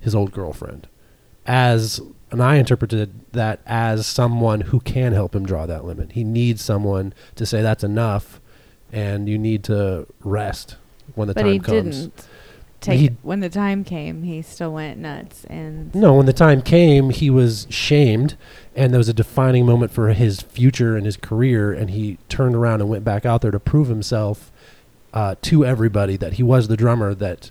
[0.01, 0.88] his old girlfriend
[1.47, 6.12] as and I interpreted that as someone who can help him draw that limit.
[6.12, 8.40] He needs someone to say that's enough,
[8.90, 10.77] and you need to rest
[11.14, 11.97] when the but time he comes.
[11.99, 12.27] didn't
[12.81, 14.23] take He- when the time came.
[14.23, 18.37] He still went nuts and No, when the time came, he was shamed,
[18.75, 22.55] and there was a defining moment for his future and his career, and he turned
[22.55, 24.51] around and went back out there to prove himself
[25.14, 27.51] uh, to everybody that he was the drummer that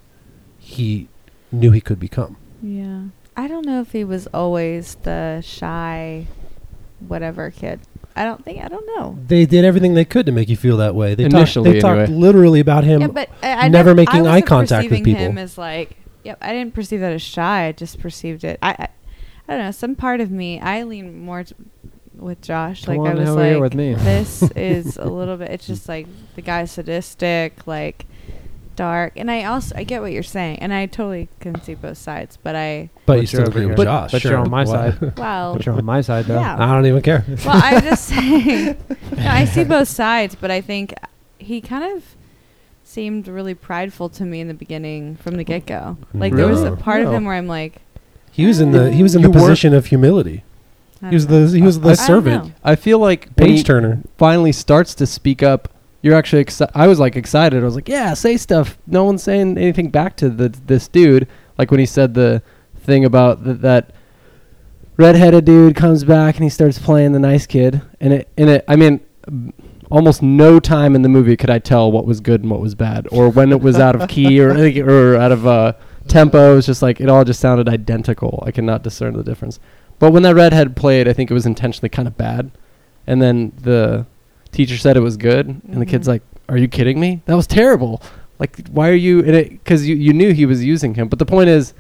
[0.57, 1.07] he
[1.51, 2.37] knew he could become.
[2.61, 3.03] yeah.
[3.37, 6.27] I don't know if he was always the shy,
[7.07, 7.79] whatever kid.
[8.13, 8.61] I don't think.
[8.61, 9.17] I don't know.
[9.25, 11.15] They did everything they could to make you feel that way.
[11.15, 14.27] They Initially, talked, they talked literally about him yeah, but I, I never nev- making
[14.27, 15.43] I eye wasn't contact with perceiving Him people.
[15.43, 15.95] as like,
[16.25, 16.39] yep.
[16.41, 17.67] I didn't perceive that as shy.
[17.67, 18.59] I just perceived it.
[18.61, 18.87] I, I,
[19.47, 19.71] I don't know.
[19.71, 21.55] Some part of me, I lean more t-
[22.21, 22.85] with Josh.
[22.85, 23.93] Come like on I was over like, here with me.
[23.95, 25.49] this is a little bit.
[25.51, 28.05] It's just like the guy's sadistic, like
[28.75, 29.13] dark.
[29.15, 32.37] And I also I get what you're saying, and I totally can see both sides.
[32.41, 33.85] But I, But, But you still you're agree over with here.
[33.85, 34.11] Josh.
[34.11, 34.31] But sure.
[34.31, 34.99] you're on my side.
[35.17, 36.39] well, But you're on my side, though.
[36.39, 36.55] Yeah.
[36.57, 37.25] I don't even care.
[37.45, 38.77] well, I'm just saying.
[39.17, 40.93] No, I see both sides, but I think
[41.37, 42.03] he kind of
[42.83, 45.97] seemed really prideful to me in the beginning from the get go.
[46.13, 46.75] Like there was a No.
[46.75, 47.81] part of him where I'm like,
[48.31, 50.43] He was in the he was in You the position of humility.
[51.09, 52.53] He was the he was the I servant.
[52.63, 54.01] I feel like page turner.
[54.17, 55.69] finally starts to speak up,
[56.01, 56.71] you're actually excited.
[56.75, 57.61] I was like excited.
[57.61, 58.77] I was like, yeah, say stuff.
[58.87, 61.27] No one's saying anything back to the this dude.
[61.57, 62.41] Like when he said the
[62.77, 63.93] thing about th- that
[64.97, 68.65] redheaded dude comes back and he starts playing the nice kid, and it and it.
[68.67, 69.01] I mean.
[69.91, 72.75] Almost no time in the movie could I tell what was good and what was
[72.75, 74.51] bad, or when it was out of key or
[74.85, 75.73] or out of uh,
[76.07, 76.53] tempo.
[76.53, 78.41] It was just like it all just sounded identical.
[78.47, 79.59] I cannot discern the difference.
[80.01, 82.49] But when that redhead played, I think it was intentionally kind of bad.
[83.07, 84.05] And then the
[84.51, 86.11] teacher said it was good, and the kid's Mhm.
[86.11, 87.21] like, "Are you kidding me?
[87.27, 88.01] That was terrible.
[88.39, 89.49] Like, why are you in it?
[89.51, 91.07] Because you you knew he was using him.
[91.07, 91.73] But the point is,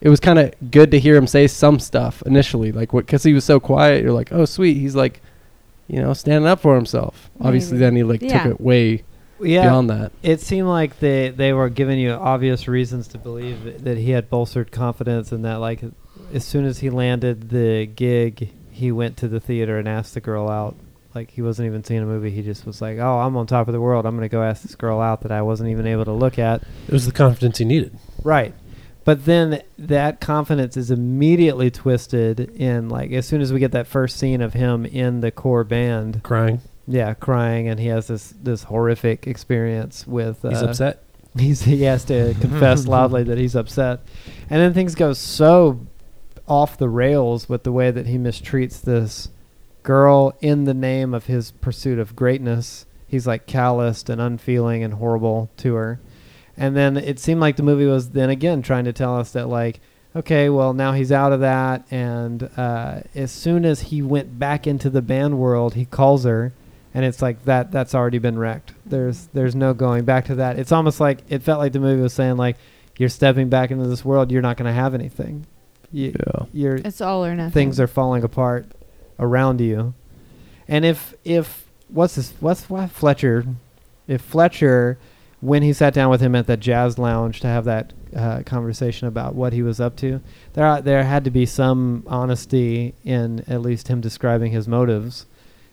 [0.00, 3.24] it was kind of good to hear him say some stuff initially, like what because
[3.24, 4.02] he was so quiet.
[4.04, 5.20] You're like, oh sweet, he's like,
[5.88, 7.28] you know, standing up for himself.
[7.40, 8.44] Obviously, then he like Yeah.
[8.44, 9.02] took it way
[9.42, 9.62] Yeah.
[9.62, 10.12] beyond that.
[10.22, 14.12] It seemed like they they were giving you obvious reasons to believe that- that he
[14.12, 15.80] had bolstered confidence and that like
[16.32, 20.20] as soon as he landed the gig, he went to the theater and asked the
[20.20, 20.76] girl out.
[21.14, 22.30] Like he wasn't even seeing a movie.
[22.30, 24.04] He just was like, "Oh, I'm on top of the world.
[24.04, 26.62] I'm gonna go ask this girl out that I wasn't even able to look at."
[26.88, 27.96] It was the confidence he needed.
[28.24, 28.52] Right.
[29.04, 33.86] But then that confidence is immediately twisted in like as soon as we get that
[33.86, 36.62] first scene of him in the core band, Crying.
[36.88, 40.42] yeah, crying, and he has this this horrific experience with.
[40.42, 41.02] He's uh, upset.
[41.38, 44.00] He's he has to confess loudly that he's upset,
[44.50, 45.84] and then things go so
[46.46, 49.28] off the rails with the way that he mistreats this
[49.82, 52.86] girl in the name of his pursuit of greatness.
[53.06, 56.00] He's like calloused and unfeeling and horrible to her,
[56.56, 59.48] and then it seemed like the movie was then again trying to tell us that
[59.48, 59.80] like.
[60.16, 64.64] Okay, well now he's out of that, and uh, as soon as he went back
[64.64, 66.52] into the band world, he calls her,
[66.94, 68.74] and it's like that that's already been wrecked.
[68.86, 70.56] There's there's no going back to that.
[70.56, 72.56] It's almost like it felt like the movie was saying like
[72.96, 74.30] you're stepping back into this world.
[74.30, 75.46] You're not going to have anything
[75.94, 76.46] you, Yeah.
[76.52, 77.52] you're It's all or nothing.
[77.52, 78.66] things are falling apart
[79.18, 79.94] around you
[80.68, 83.44] and if if what's this what's why fletcher
[84.08, 84.98] if fletcher
[85.40, 89.06] when he sat down with him at that jazz lounge to have that uh, conversation
[89.08, 90.20] about what he was up to,
[90.54, 95.26] there are, there had to be some honesty in at least him describing his motives.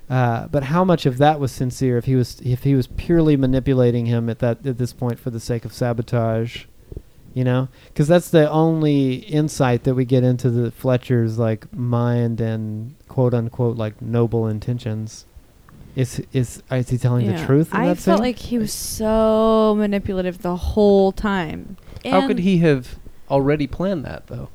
[0.09, 1.97] Uh, but how much of that was sincere?
[1.97, 5.29] If he was if he was purely manipulating him at that at this point for
[5.29, 6.65] the sake of sabotage,
[7.33, 12.41] you know, because that's the only insight that we get into the Fletcher's like mind
[12.41, 15.25] and quote unquote like noble intentions.
[15.95, 17.73] Is is is he telling the truth?
[17.73, 18.25] In I that felt scene?
[18.25, 21.77] like he was so manipulative the whole time.
[22.05, 22.97] How could he have
[23.29, 24.49] already planned that though?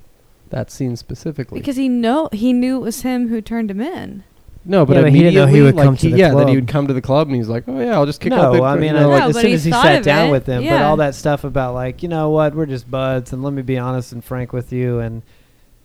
[0.50, 1.60] That scene specifically.
[1.60, 4.24] Because he know he knew it was him who turned him in.
[4.66, 6.34] No, but Yeah, but he didn't know he immediately, would like, come to the yeah,
[6.34, 8.30] that he would come to the club and he's like, oh yeah, I'll just kick
[8.30, 8.62] no, out the.
[8.62, 10.46] I mean, you know, I- like, No, as soon as he sat down it, with
[10.46, 13.52] him, but all that stuff about like, you know what, we're just buds, and let
[13.52, 15.22] me be honest and frank with you, and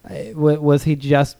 [0.07, 1.37] I- wa- was he just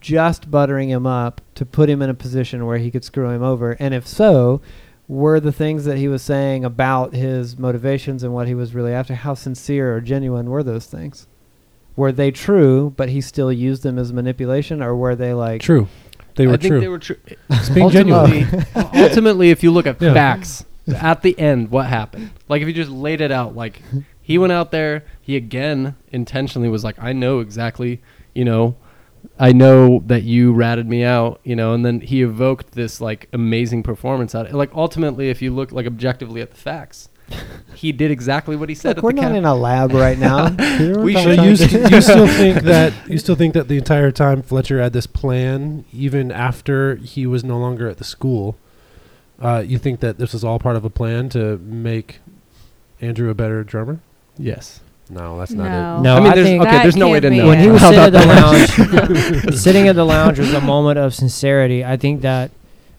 [0.00, 3.42] just buttering him up to put him in a position where he could screw him
[3.42, 3.72] over?
[3.72, 4.62] And if so,
[5.08, 8.92] were the things that he was saying about his motivations and what he was really
[8.92, 11.26] after, how sincere or genuine were those things?
[11.96, 15.88] Were they true, but he still used them as manipulation, or were they like True.
[16.40, 16.80] They were I think true.
[16.80, 17.16] they were true.
[17.50, 18.44] It's being genuine.
[18.44, 18.70] ultimately,
[19.02, 20.14] ultimately, if you look at Yeah.
[20.14, 22.30] facts, at the end, what happened?
[22.48, 23.82] Like if you just laid it out, like
[24.22, 28.00] he went out there, he again intentionally was like, I know exactly,
[28.34, 28.76] you know,
[29.38, 33.28] I know that you ratted me out, you know, and then he evoked this like
[33.32, 34.50] amazing performance out.
[34.52, 37.08] Like ultimately, if you look like objectively at the facts,
[37.74, 38.96] he did exactly what he said.
[38.96, 40.48] Look, at we're the not cap- in a lab right now.
[41.02, 44.10] We should So you, st- you still think that you still think that the entire
[44.10, 48.56] time Fletcher had this plan, even after he was no longer at the school.
[49.40, 52.18] Uh, you think that this was all part of a plan to make
[53.00, 54.00] Andrew a better drummer?
[54.38, 54.80] yes.
[55.12, 56.02] No, that's not it.
[56.02, 56.82] No, I mean, I there's think okay.
[56.82, 57.48] There's no way can't to know.
[57.48, 61.16] when he was sitting at the lounge, sitting at the lounge was a moment of
[61.16, 61.84] sincerity.
[61.84, 62.52] I think that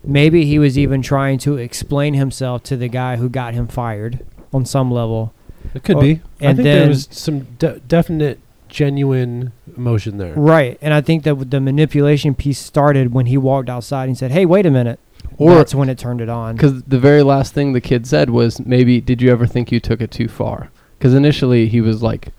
[0.03, 4.25] maybe he was even trying to explain himself to the guy who got him fired
[4.53, 5.33] on some level.
[5.75, 5.83] it.
[5.83, 6.11] Could Or- be.
[6.41, 10.33] I and think there was some de- definite, genuine emotion there.
[10.33, 14.31] Right, and I think that the manipulation piece started when he walked outside and said,
[14.31, 14.99] "Hey, wait a minute."
[15.37, 16.55] Or- that's when it turned it on.
[16.55, 19.79] Because the very last thing the kid said was, maybe, did you ever think you
[19.79, 20.69] took it too far?
[20.97, 22.29] Because initially he was like,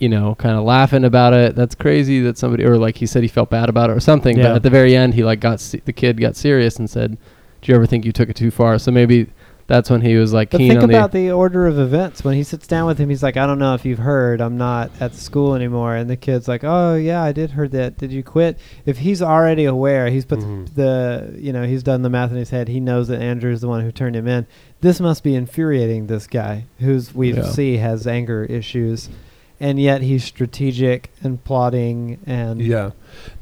[0.00, 1.54] you know, kind of laughing about it.
[1.56, 4.36] That's crazy that somebody, or like he said he felt bad about it or something.
[4.36, 7.18] But at the very end, he like got, se- the kid got serious and said,
[7.62, 8.78] do you ever think you took it too far?
[8.78, 9.26] So maybe
[9.66, 11.26] that's when he was like But keen think on about the.
[11.26, 12.24] the order of events.
[12.24, 14.56] When he sits down with him, he's like, I don't know if you've heard, I'm
[14.56, 15.94] not at the school anymore.
[15.94, 17.98] And the kid's like, Oh, yeah, I did heard that.
[17.98, 18.58] Did you quit?
[18.86, 20.74] If he's already aware, he's put Mhm.
[20.74, 22.68] the, you know, he's done the math in his head.
[22.68, 24.46] He knows that Andrew's the one who turned him in.
[24.80, 27.42] This must be infuriating, this guy, who's we Yeah.
[27.42, 29.10] see has anger issues.
[29.60, 32.60] And yet he's strategic and plotting and.
[32.60, 32.92] Yeah.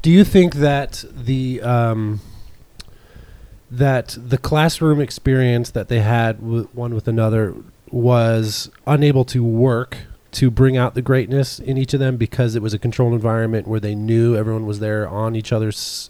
[0.01, 2.21] Do you think that the um,
[3.69, 7.53] that the classroom experience that they had one with another
[7.91, 9.97] was unable to work
[10.31, 13.67] to bring out the greatness in each of them because it was a controlled environment
[13.67, 16.09] where they knew everyone was there on each other's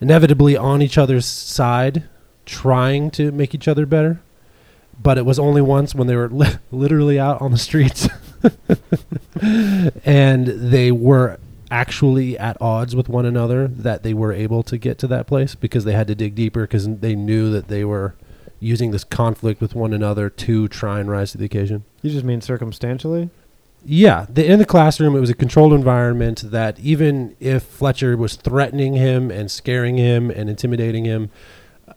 [0.00, 2.04] inevitably on each other's side
[2.46, 4.20] trying to make each other better
[5.00, 8.08] but it was only once when they were li- literally out on the streets
[10.04, 11.38] and they were
[11.70, 15.54] actually at odds with one another that they were able to get to that place
[15.54, 18.14] because they had to dig deeper because they knew that they were
[18.60, 21.84] using this conflict with one another to try and rise to the occasion.
[22.02, 23.30] You just mean circumstantially?
[23.84, 28.34] Yeah, the, in the classroom, it was a controlled environment that even if Fletcher was
[28.34, 31.30] threatening him and scaring him and intimidating him,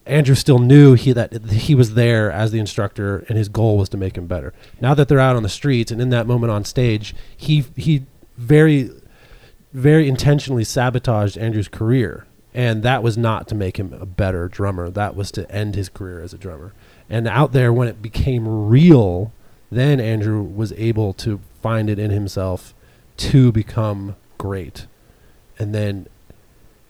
[0.06, 3.90] Andrew still knew he that he was there as the instructor and his goal was
[3.90, 4.54] to make him better.
[4.80, 8.06] Now that they're out on the streets and in that moment on stage, he he
[8.38, 8.90] very
[9.74, 12.26] very intentionally sabotaged Andrew's career.
[12.54, 14.90] And that was not to make him a better drummer.
[14.90, 16.74] That was to end his career as a drummer.
[17.10, 19.32] And out there, when it became real,
[19.72, 22.74] then Andrew was able to find it in himself
[23.18, 24.88] to become great.
[25.58, 26.08] And then,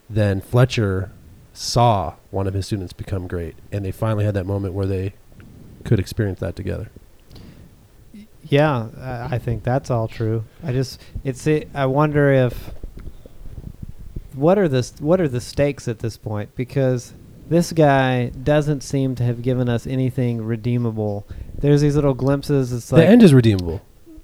[0.10, 1.12] then Fletcher
[1.54, 5.14] saw one of his students become great, and they finally had that moment where they
[5.84, 6.90] could experience that together.
[8.44, 10.44] Yeah, I I think that's all true.
[10.64, 12.72] I just it's it, I wonder if
[14.34, 17.14] what are the what are the stakes at this point because
[17.50, 21.28] this guy doesn't seem to have given us anything redeemable.
[21.58, 22.72] There's these little glimpses.
[22.72, 23.82] It's like the end is redeemable.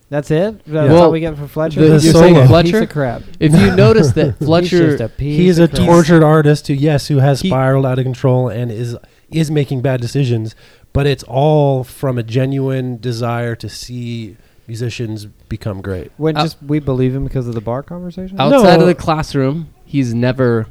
[0.10, 0.64] That's it.
[0.66, 1.80] That's Well, all we get for Fletcher.
[1.82, 2.72] The You're just saying a Fletcher?
[2.72, 3.24] piece of crap.
[3.40, 5.86] If you notice that He's Fletcher, just a piece He's a of crap.
[5.88, 8.96] tortured artist who, yes, who has He- spiraled out of control and is
[9.30, 10.56] is making bad decisions,
[10.94, 16.12] but it's all from a genuine desire to see musicians become great.
[16.18, 18.40] When Out- just we believe him because of the bar conversation.
[18.40, 18.82] outside No.
[18.82, 20.68] of the classroom, he's never,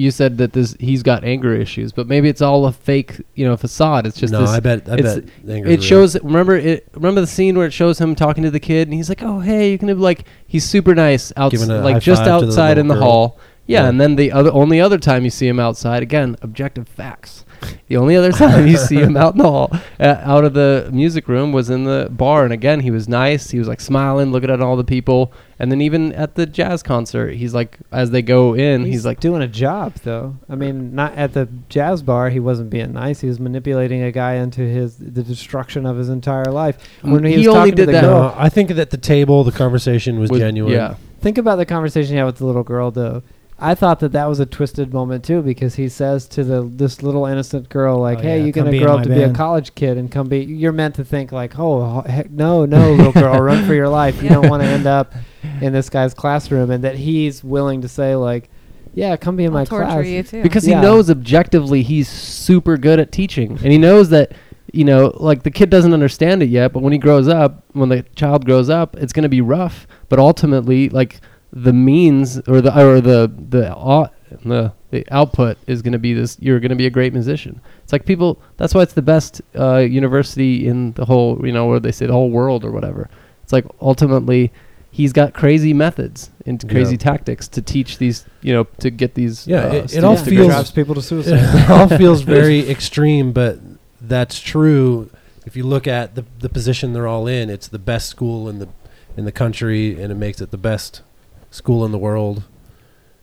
[0.00, 3.44] you said that this he's got anger issues, but maybe it's all a fake, you
[3.46, 4.06] know, facade.
[4.06, 4.50] It's just no, this.
[4.50, 4.88] I bet.
[4.88, 5.24] I bet.
[5.44, 5.80] it real.
[5.80, 6.20] shows.
[6.22, 6.88] Remember it.
[6.94, 9.40] Remember the scene where it shows him talking to the kid, and he's like, "Oh,
[9.40, 12.28] hey, you can have like." He's super nice outside, Giving a high like just to
[12.28, 13.02] the outside in the girl.
[13.02, 13.38] hall.
[13.66, 13.88] Yeah, Yeah.
[13.90, 17.44] and then the other only other time you see him outside again, objective facts.
[17.88, 20.88] The only other time you see him out in the hall, uh, out of the
[20.92, 23.50] music room, was in the bar, and again he was nice.
[23.50, 26.82] He was like smiling, looking at all the people, and then even at the jazz
[26.82, 30.36] concert, he's like, as they go in, he's, like, doing a job though.
[30.48, 32.30] I mean, not at the jazz bar.
[32.30, 33.20] He wasn't being nice.
[33.20, 36.78] He was manipulating a guy into his the destruction of his entire life.
[37.02, 38.90] When he, He was only talking did to the that- girl, No, I think that
[38.90, 40.72] the table, the conversation was, was- genuine.
[40.72, 43.22] Yeah, Think about the conversation he had with the little girl, though.
[43.60, 47.02] I thought that that was a twisted moment too, because he says to the this
[47.02, 49.32] little innocent girl, like, Oh, "Hey, yeah, you're gonna grow up my to be a
[49.32, 53.12] college kid and come be." You're meant to think like, "Oh, heck, no, no, little
[53.12, 54.22] girl, run for your life.
[54.22, 55.12] You don't want to end up
[55.60, 58.48] in this guy's classroom." And that he's willing to say, like,
[58.94, 60.42] "Yeah, come be in my I'll torture class." you too.
[60.42, 60.76] because Yeah.
[60.76, 64.32] he knows objectively he's super good at teaching, and he knows that
[64.72, 67.88] you know, like the kid doesn't understand it yet, but when he grows up, when
[67.88, 69.86] the child grows up, it's going to be rough.
[70.08, 71.20] But ultimately, like
[71.52, 74.08] the means or the or the the au-
[74.44, 76.36] the the output is going to be this.
[76.40, 77.60] You're going to be a great musician.
[77.82, 78.40] It's like people.
[78.56, 81.44] That's why it's the best uh, university in the whole.
[81.44, 83.08] You know, where they say the whole world or whatever.
[83.42, 84.52] It's like ultimately.
[84.92, 86.98] He's got crazy methods and crazy Yeah.
[86.98, 89.46] tactics to teach these, you know, to get these.
[89.46, 91.38] Yeah, uh, it- it all students to He go- feels- drives people to suicide.
[91.40, 93.60] it all feels very extreme, but
[94.00, 95.08] that's true.
[95.46, 98.58] If you look at the the position they're all in, it's the best school in
[98.58, 98.68] the
[99.16, 101.02] in the country, and it makes it the best
[101.50, 102.44] school in the world.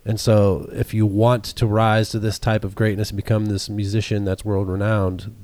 [0.05, 3.67] And so, if you want to rise to this type of greatness and become this
[3.69, 5.35] musician that's world renowned,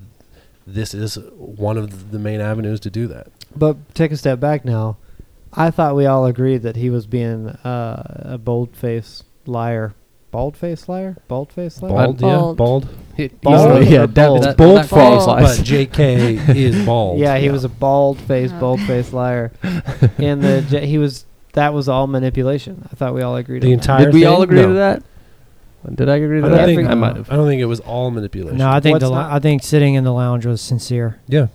[0.65, 3.27] this is one of the main avenues to do that.
[3.55, 4.97] But take a step back now.
[5.51, 9.93] I thought we all agreed that he was being uh, a bold-faced liar.
[10.31, 11.17] Bald-faced liar?
[11.27, 11.91] Bald-faced liar?
[11.91, 12.57] Bald, yeah, Bald.
[12.57, 12.89] bald.
[13.17, 14.43] He- Bald easily, or yeah, that- bold?
[14.43, 15.57] that- bold face, qualifies.
[15.59, 16.35] but J.K.
[16.57, 17.19] is bald.
[17.19, 19.51] Yeah, he was a bald-faced, bald bold-faced liar.
[20.17, 22.87] and the j- he was that was all manipulation.
[22.91, 23.61] I thought we all agreed.
[23.63, 23.73] The on that.
[23.81, 24.67] entire Did we all agree No.
[24.69, 25.03] to that?
[25.95, 26.65] Did I agree to I that?
[26.65, 27.29] don't think I might have.
[27.31, 28.57] I don't think it was all manipulation.
[28.57, 31.19] No, I think What's the not- I think sitting in the lounge was sincere.
[31.27, 31.47] Yeah.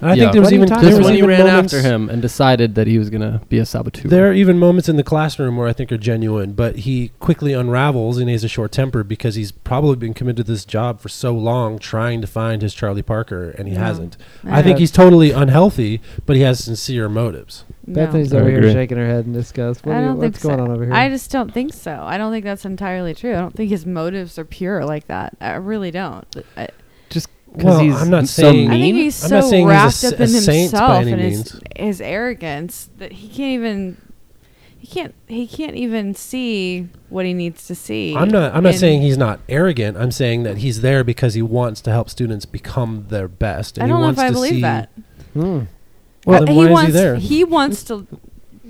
[0.00, 0.22] And I Yeah.
[0.24, 2.74] think there was even talking there Just was when he ran after him and decided
[2.76, 4.08] that he was going to be a saboteur.
[4.08, 7.52] There are even moments in the classroom where I think are genuine, but he quickly
[7.52, 11.00] unravels and he has a short temper because he's probably been committed to this job
[11.00, 13.84] for so long trying to find his Charlie Parker and he Yeah.
[13.86, 14.16] hasn't.
[14.44, 14.56] Yeah.
[14.56, 17.64] I think he's totally unhealthy, but he has sincere motives.
[17.86, 17.94] No.
[18.06, 19.84] Bethany's I over here shaking her head in disgust.
[19.84, 20.64] What I do you- don't think what's going so.
[20.64, 20.94] on over here?
[20.94, 22.00] I just don't think so.
[22.02, 23.32] I don't think that's entirely true.
[23.34, 25.36] I don't think his motives are pure like that.
[25.40, 26.24] I really don't.
[26.56, 26.68] I,
[27.08, 27.28] because
[27.66, 29.70] Well, he's I'm not so saying- I think he's I'm so not saying he's a
[29.70, 31.60] wrapped s- up a in saint by himself any and his means.
[31.76, 33.96] his arrogance that he can't even
[34.78, 38.16] he can't he can't even see what he needs to see.
[38.16, 39.96] I'm not I'm not saying he's not arrogant.
[39.96, 43.84] I'm saying that he's there because he wants to help students become their best and
[43.84, 44.90] I don't he know wants if I to believe see that.
[45.34, 45.60] Hmm.
[46.26, 47.16] Well, Uh, then he why is he wants there?
[47.16, 48.06] he wants to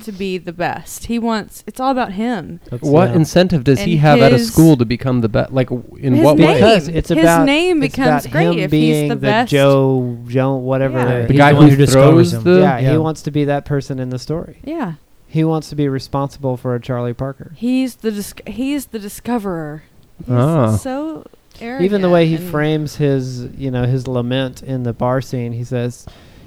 [0.03, 1.07] to be the best.
[1.07, 2.59] He wants it's all about him.
[2.69, 3.17] That's- What yeah.
[3.17, 5.53] incentive does he have at a school to become the best?
[5.53, 6.55] Like, w- in what name, way?
[6.55, 9.53] Because it's his about- name It's becomes about great him if being he's the, best.
[9.53, 10.99] Joe, Joe, whatever.
[10.99, 11.21] Yeah.
[11.23, 12.43] the- The guy the who one who throws discovers him.
[12.43, 12.61] the.
[12.61, 14.57] yeah, he wants to be that person in the story.
[14.65, 14.95] Yeah,
[15.29, 17.53] He wants to be responsible for a Charlie Parker.
[17.57, 19.85] he's the dis- he's the discoverer.
[20.27, 20.77] He's Ah.
[20.77, 21.25] so
[21.61, 21.85] arrogant.
[21.85, 25.63] Even the way he frames his, you know, his lament in the bar scene, he
[25.65, 26.05] says,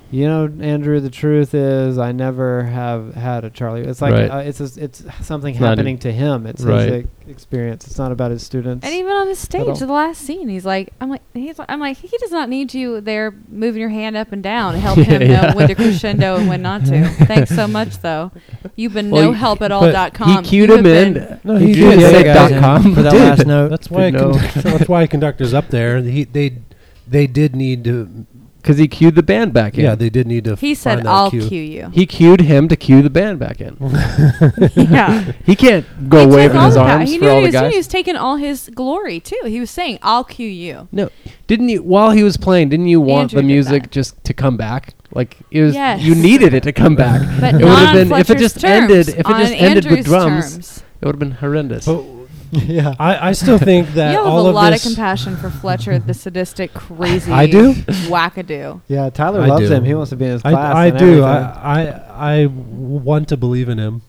[0.09, 4.29] "You know, Andrew, the truth is, I never have had a Charlie." It's like Right.
[4.31, 6.45] uh, it's a, it's something It's not happening to him.
[6.47, 6.89] It's Right.
[6.91, 7.85] his e- experience.
[7.87, 8.85] It's not about his students.
[8.85, 11.79] And even on the stage, the last scene, he's like, "I'm like, he's, like, I'm
[11.79, 14.97] like, he does not need you there moving your hand up and down to help
[14.97, 15.53] Yeah, him know yeah.
[15.55, 18.31] when to crescendo and when not to." Thanks so much, though.
[18.75, 19.91] You've been Well, no he- help at but all.
[19.91, 20.29] dot com.
[20.43, 21.39] He cued You him in.
[21.43, 22.25] No, he he did did.
[22.25, 23.69] Yeah, dot com for that last note.
[23.69, 24.31] That's why No.
[24.31, 26.01] con- that's why conductors up there.
[26.01, 26.59] He, they
[27.07, 28.25] they did need to.
[28.67, 29.85] Because he cued the band back in.
[29.85, 30.57] Yeah, they did need to.
[30.57, 31.47] He said, find that "I'll cue.
[31.47, 33.77] cue you." he cued him to cue the band back in.
[34.75, 35.31] yeah.
[35.45, 36.89] He can't go He waving his the power.
[36.89, 37.71] arms He for knew all he the was, doing- guys.
[37.71, 39.39] he was taking all his glory too.
[39.45, 41.09] He was saying, "I'll cue you." No,
[41.47, 41.81] didn't you?
[41.81, 44.93] While he was playing, didn't you want Andrew the music just to come back?
[45.11, 45.73] Like it was.
[45.73, 46.01] Yes.
[46.01, 47.21] You needed it to come back.
[47.39, 49.53] But It would've on been- if it Fletcher's just terms, ended- if it on just
[49.53, 50.51] ended with Andrew's drums.
[50.51, 50.83] terms.
[50.99, 51.85] It would have been horrendous.
[51.85, 52.03] But
[52.51, 52.95] yeah.
[52.99, 54.85] I, I still think that you have all a of lot this.
[54.85, 57.73] of compassion for Fletcher, the sadistic, crazy, I do?
[57.73, 58.81] wackadoo.
[58.87, 59.73] Yeah, Tyler I loves do.
[59.73, 59.83] him.
[59.83, 60.55] He wants to be in his class.
[60.75, 61.23] I, I and do.
[61.23, 61.23] everything.
[61.25, 64.01] I, I I want to believe in him.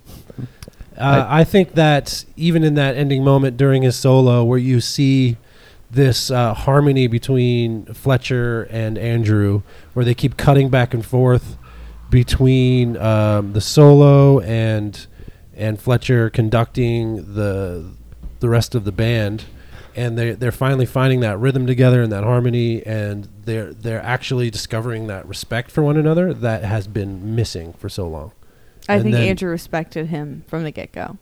[0.97, 5.37] Uh, I, think that even in that ending moment during his solo, where you see
[5.91, 9.63] this uh, harmony between Fletcher and Andrew,
[9.93, 11.57] where they keep cutting back and forth
[12.11, 15.07] between um, the solo and
[15.55, 17.93] and Fletcher conducting the
[18.41, 19.45] the rest of the band,
[19.97, 24.51] and they they're finally finding that rhythm together and that harmony, and they're they're actually
[24.51, 28.33] discovering that respect for one another that has been missing for so long.
[28.89, 31.19] I And think then- Andrew respected him from the get go.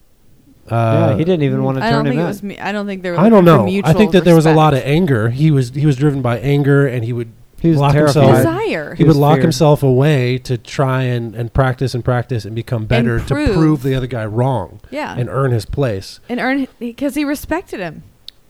[0.69, 2.27] Uh, yeah, he didn't even want to I turn don't him think it in.
[2.27, 2.59] was me.
[2.59, 3.21] I don't think they were.
[3.21, 3.67] I don't know.
[3.85, 5.31] I think that there was a lot of anger.
[5.31, 7.29] He was he was driven by anger, and he would
[7.61, 8.23] he was lock terrified.
[8.23, 8.95] himself- desire.
[8.95, 9.43] he He would was lock feared.
[9.45, 13.55] himself away to try and, and practice and practice and become better to prove.
[13.55, 16.21] prove the other guy wrong Yeah, and earn his place.
[16.29, 18.03] and earn because he respected him.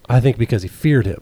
[0.08, 1.20] I think because he feared him.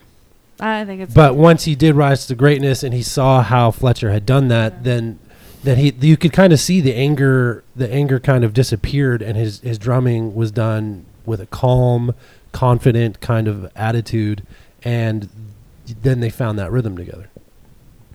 [0.61, 1.15] I think it's.
[1.15, 4.85] But once he did rise to greatness and he saw how Fletcher had done that,
[4.85, 5.19] then
[5.65, 9.37] then he you could kind of see the anger the anger kind of disappeared and
[9.37, 12.15] his his drumming was done with a calm,
[12.53, 14.43] confident kind of attitude
[14.85, 15.29] and
[16.03, 17.29] then they found that rhythm together.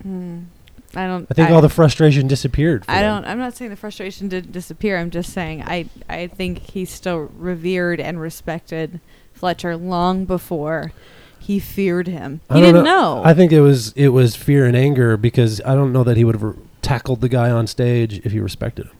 [0.06, 0.46] Mm,
[0.94, 1.26] I don't.
[1.30, 2.84] I think all the frustration disappeared.
[2.88, 3.22] I them.
[3.22, 3.30] don't.
[3.30, 4.98] I'm not saying the frustration didn't disappear.
[4.98, 5.88] I'm just saying I.
[6.08, 9.00] I think he still revered and respected
[9.32, 10.92] Fletcher long before
[11.38, 12.40] he feared him.
[12.50, 13.22] I He didn't know.
[13.24, 16.24] I think it was it was fear and anger because I don't know that he
[16.24, 18.96] would have tackled the guy on stage if he respected him.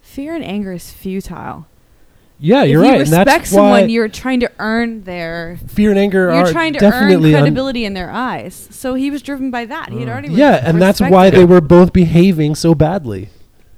[0.00, 1.66] Fear and anger is futile.
[2.40, 3.00] Yeah, you're if you right.
[3.00, 5.58] and respect that's someone, why you're trying to earn their.
[5.66, 8.68] fear and anger You're are trying to earn definitely un- credibility in their eyes.
[8.70, 9.90] So he was driven by that.
[9.90, 10.12] He had Mm.
[10.12, 10.28] already.
[10.34, 13.30] yeah, res- and that's why respected they were both behaving so badly.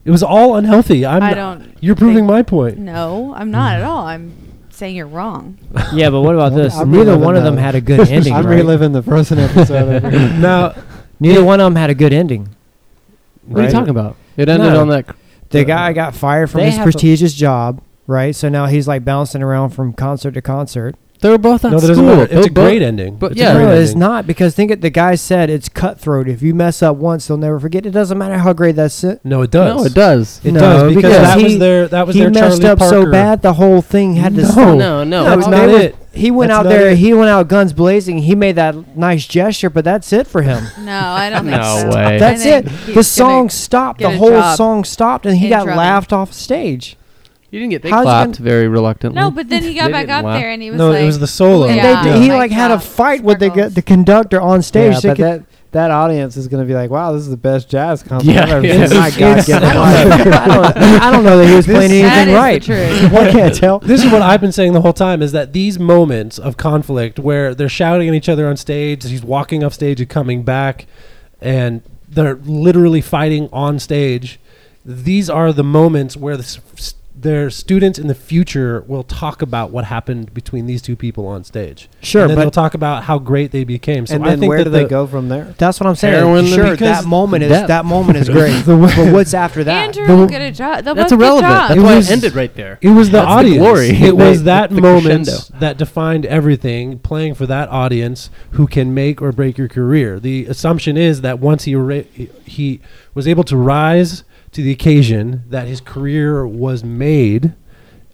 [0.04, 1.06] It was all unhealthy.
[1.06, 1.76] I'm I not- don't.
[1.80, 2.76] You're proving my point.
[2.78, 4.06] No, I'm not at all.
[4.06, 4.32] I'm
[4.70, 5.56] saying you're wrong.
[5.94, 6.74] yeah, but what about this?
[6.76, 8.32] I'm Neither one of them had a good ending.
[8.34, 8.56] I'm right?
[8.56, 10.02] reliving the frozen episode.
[10.38, 10.74] now,
[11.18, 12.48] Neither one of them had a good ending.
[13.46, 14.16] What are you talking about?
[14.36, 14.80] It ended No.
[14.82, 15.06] on that.
[15.50, 17.80] The guy got fired from They his prestigious job,
[18.10, 18.34] right?
[18.34, 20.96] So now he's like bouncing around from concert to concert.
[21.22, 22.16] They were both at No, that doesn't school.
[22.16, 22.22] matter.
[22.22, 23.16] It's Both- a great ending.
[23.16, 23.52] but It's a yeah.
[23.52, 23.98] great no, it's ending.
[24.00, 24.80] not because think it.
[24.80, 26.28] The guy said it's cutthroat.
[26.30, 27.84] If you mess up once, they'll never forget.
[27.84, 29.20] It doesn't matter how great that's it.
[29.22, 29.76] No, it does.
[29.76, 30.40] No, it does.
[30.44, 32.82] It No, does because, because that he- was their that was he their messed Charlie
[32.82, 34.48] up so bad the whole thing had to No.
[34.48, 34.78] stop.
[34.78, 35.96] No, no, That's no, not it was- it.
[36.12, 36.88] He went That's out not there.
[36.92, 36.96] it.
[36.98, 38.18] He went out guns blazing.
[38.18, 40.64] He made that nice gesture, but that's it for him.
[40.86, 41.88] No, I don't think No so.
[41.96, 42.02] way.
[42.02, 42.70] I That's think it.
[42.72, 44.00] he's The gonna- song stopped.
[44.00, 45.76] get The a whole job song stopped, and he in got drumming.
[45.78, 46.96] laughed off stage.
[47.50, 47.82] You didn't get.
[47.82, 49.20] They How's clapped gonna- very reluctantly.
[49.20, 50.40] No, but then he got They back didn't up laugh.
[50.40, 51.66] there and he was No, like, it was the solo.
[51.66, 52.02] And Yeah.
[52.04, 53.74] they, he Like, like had uh, a fight with the gu- sprinkles.
[53.74, 54.92] the conductor on stage.
[54.94, 55.42] yeah, They but could- that
[55.72, 58.42] that audience is going to be like, "Wow, this is the best jazz concert Yeah,
[58.42, 58.86] I've ever yeah.
[58.86, 61.90] seen." My God, get I don't, I don't- I don't know that he was playing
[62.02, 62.60] That anything is right.
[62.62, 63.14] the truth.
[63.14, 63.78] I can't tell.
[63.78, 67.18] this is what I've been saying the whole time is that these moments of conflict
[67.20, 70.86] where they're shouting at each other on stage, he's walking off stage and coming back,
[71.40, 74.40] and they're literally fighting on stage.
[74.84, 79.70] These are the moments where the, s- their students in the future will talk about
[79.70, 81.88] what happened between these two people on stage.
[82.00, 84.06] Sure, and then they'll talk about how great they became.
[84.06, 85.54] So and I then think where that do they go from there?
[85.58, 86.14] that's what I'm saying.
[86.14, 87.68] Heroin sure, that moment is death.
[87.68, 88.64] that moment is great.
[88.64, 88.78] but
[89.12, 89.88] what's after that?
[89.88, 90.84] Andrew The- will get a job.
[90.84, 91.50] They'll That's irrelevant.
[91.52, 91.68] jobs.
[91.68, 92.78] That's It why was- it ended right there.
[92.80, 93.58] It was the That's the audience.
[93.58, 93.88] glory.
[93.90, 95.58] It was that the moment crescendo.
[95.60, 96.98] that defined everything.
[97.00, 100.18] Playing for that audience who can make or break your career.
[100.18, 102.80] The assumption is that once he ra- he- he
[103.14, 107.54] was able to rise to the occasion, that his career was made,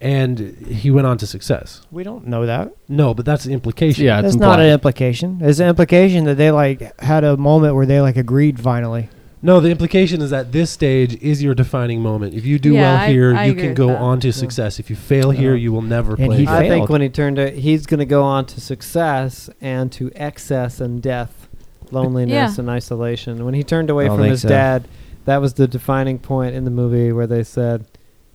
[0.01, 1.81] and he went on to success.
[1.91, 2.73] we don't know that.
[2.89, 4.05] No, but that's the implication.
[4.05, 5.39] Yeah, it's That's not an implication.
[5.41, 9.09] It's an implication that they like had a moment where they like agreed finally.
[9.43, 12.35] No, the implication is that this stage is your defining moment.
[12.35, 13.99] If you do Yeah, well I- here, I you can go that.
[13.99, 14.79] on to success.
[14.81, 16.39] If you fail here, you will never And play.
[16.39, 16.47] he.
[16.47, 20.11] I think when he turned to, he's going to go on to success and to
[20.17, 21.49] excess and death,
[21.91, 22.61] loneliness Yeah.
[22.61, 23.45] and isolation.
[23.45, 24.49] When he turned away I don't from his so.
[24.49, 24.89] dad,
[25.27, 27.87] that was the defining point in the movie where they said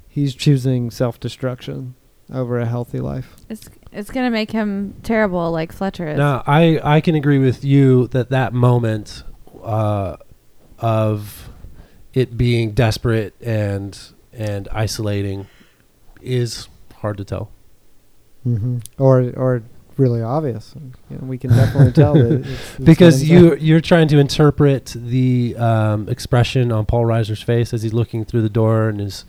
[0.07, 1.95] he's choosing self-destruction
[2.31, 3.35] over a healthy life.
[3.49, 6.17] It's it's gonna make him terrible, like Fletcher is.
[6.17, 9.23] Now, I, I can agree with you that that moment
[9.61, 10.17] uh,
[10.79, 11.49] of
[12.13, 13.97] it being desperate and
[14.33, 15.47] and isolating
[16.21, 16.67] is
[16.97, 17.51] hard to tell.
[18.45, 18.79] Mm-hmm.
[18.97, 19.63] Or or
[20.01, 20.73] really obvious.
[21.09, 24.93] You know, we can definitely tell that it's, it's because you you're trying to interpret
[24.97, 29.25] the um, expression on Paul Reiser's face as he's looking through the door and his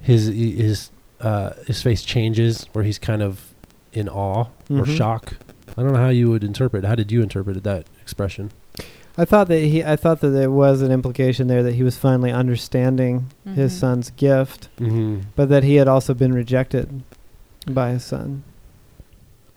[0.00, 0.90] his his
[1.20, 3.52] uh, his face changes where he's kind of
[3.92, 4.96] in awe or Mhm.
[4.96, 5.34] shock.
[5.76, 6.84] I don't know how you would interpret.
[6.84, 8.50] How did you interpret that expression?
[9.18, 11.96] I thought that he I thought that there was an implication there that he was
[11.98, 13.80] finally understanding his Mhm.
[13.80, 15.18] son's gift, Mm-hmm.
[15.36, 17.02] but that he had also been rejected
[17.66, 18.42] by his son.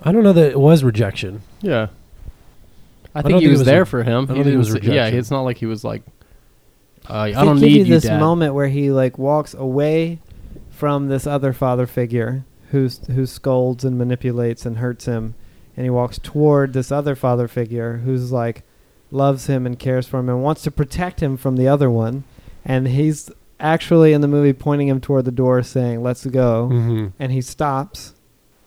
[0.04, 1.42] I don't know that it was rejection.
[1.62, 1.88] Yeah.
[3.16, 4.24] I don't think he think it was, was there a- for him.
[4.24, 5.20] I don't He think it was didn't say- yeah, rejection.
[5.20, 6.02] it's not like he was like,
[7.10, 8.20] uh, I They don't need you you, this Dad.
[8.20, 10.20] moment where he like walks away
[10.72, 15.36] from this other father figure who's who scolds and manipulates and hurts him,
[15.78, 18.64] and he walks toward this other father figure who's like
[19.12, 22.24] loves him and cares for him and wants to protect him from the other one,
[22.66, 23.30] and he's
[23.60, 27.08] actually in the movie pointing him toward the door saying, "Let's go," Mm-hmm.
[27.20, 28.16] and he stops,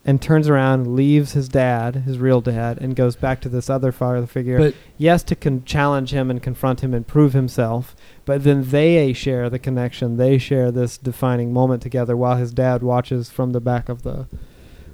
[0.07, 3.91] and turns around, leaves his dad, his real dad, and goes back to this other
[3.93, 4.57] father figure.
[4.57, 7.95] But yes, to con- challenge him and confront him and prove himself.
[8.25, 10.17] But then they share the connection.
[10.17, 14.29] They share this defining moment together while his dad watches from the back of the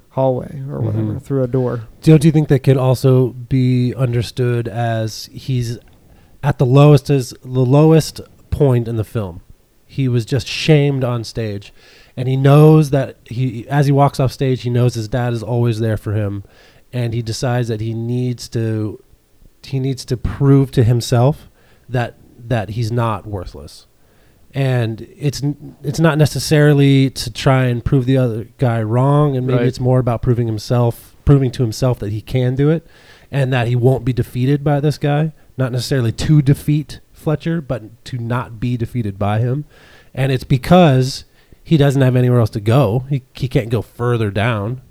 [0.09, 1.21] hallway or whatever Mhm.
[1.21, 1.81] through a door.
[2.01, 5.77] don't you think that could also be understood as he's
[6.43, 9.41] at the lowest as the lowest point in the film?
[9.85, 11.71] He was just shamed on stage,
[12.15, 15.43] and he knows that he as he walks off stage, he knows his dad is
[15.43, 16.43] always there for him,
[16.91, 19.01] and he decides that he needs to
[19.63, 21.49] he needs to prove to himself
[21.89, 23.87] that that he's not worthless.
[24.55, 25.41] And it's
[25.83, 29.67] it's not necessarily to try and prove the other guy wrong, and maybe Right.
[29.67, 32.85] it's more about proving himself, proving to himself that he can do it,
[33.31, 35.33] and that he won't be defeated by this guy.
[35.57, 39.65] Not necessarily to defeat Fletcher, but to not be defeated by him.
[40.13, 41.25] And it's because
[41.63, 43.05] he doesn't have anywhere else to go.
[43.09, 44.81] He he can't go further down,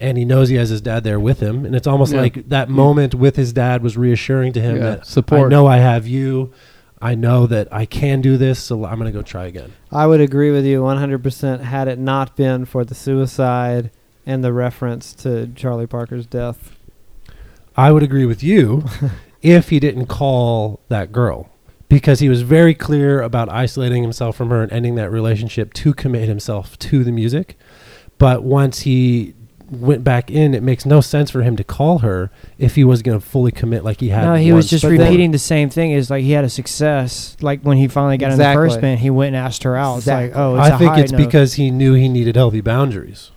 [0.00, 1.64] and he knows he has his dad there with him.
[1.64, 2.20] And it's almost Yeah.
[2.20, 5.50] like that moment with his dad was reassuring to him Yeah, that I support.
[5.50, 6.52] know I have you.
[7.00, 9.72] I know that I can do this, so I'm going to go try again.
[9.90, 13.90] I would agree with you 100% had it not been for the suicide
[14.24, 16.76] and the reference to Charlie Parker's death.
[17.76, 18.84] I would agree with you
[19.42, 21.48] if he didn't call that girl
[21.92, 25.92] because he was very clear about isolating himself from her and ending that relationship to
[25.92, 27.58] commit himself to the music.
[28.16, 29.34] But once he
[29.70, 33.02] went back in, it makes no sense for him to call her if he was
[33.02, 34.24] going to fully commit like he had.
[34.24, 35.90] No, he was just but then- repeating the same thing.
[35.90, 37.36] Is like he had a success.
[37.42, 39.98] Like when he finally got in the first band, he went and asked her out.
[39.98, 41.18] It's like, oh, it's a I think high it's note.
[41.18, 43.32] because he knew he needed healthy boundaries.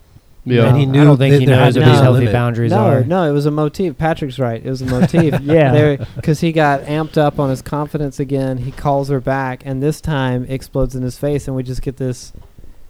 [0.45, 0.67] Yeah.
[0.67, 0.99] And he knew.
[0.99, 2.19] I knew don't think that he there had knows to what be his a healthy
[2.19, 2.33] limit.
[2.33, 3.03] boundaries no, are.
[3.03, 3.97] no, it was a motif.
[3.97, 4.63] Patrick's right.
[4.63, 5.39] It was a motif.
[5.41, 5.97] Yeah.
[6.15, 8.57] Because he got amped up on his confidence again.
[8.59, 11.97] He calls her back, and this time explodes in his face, and we just get
[11.97, 12.31] this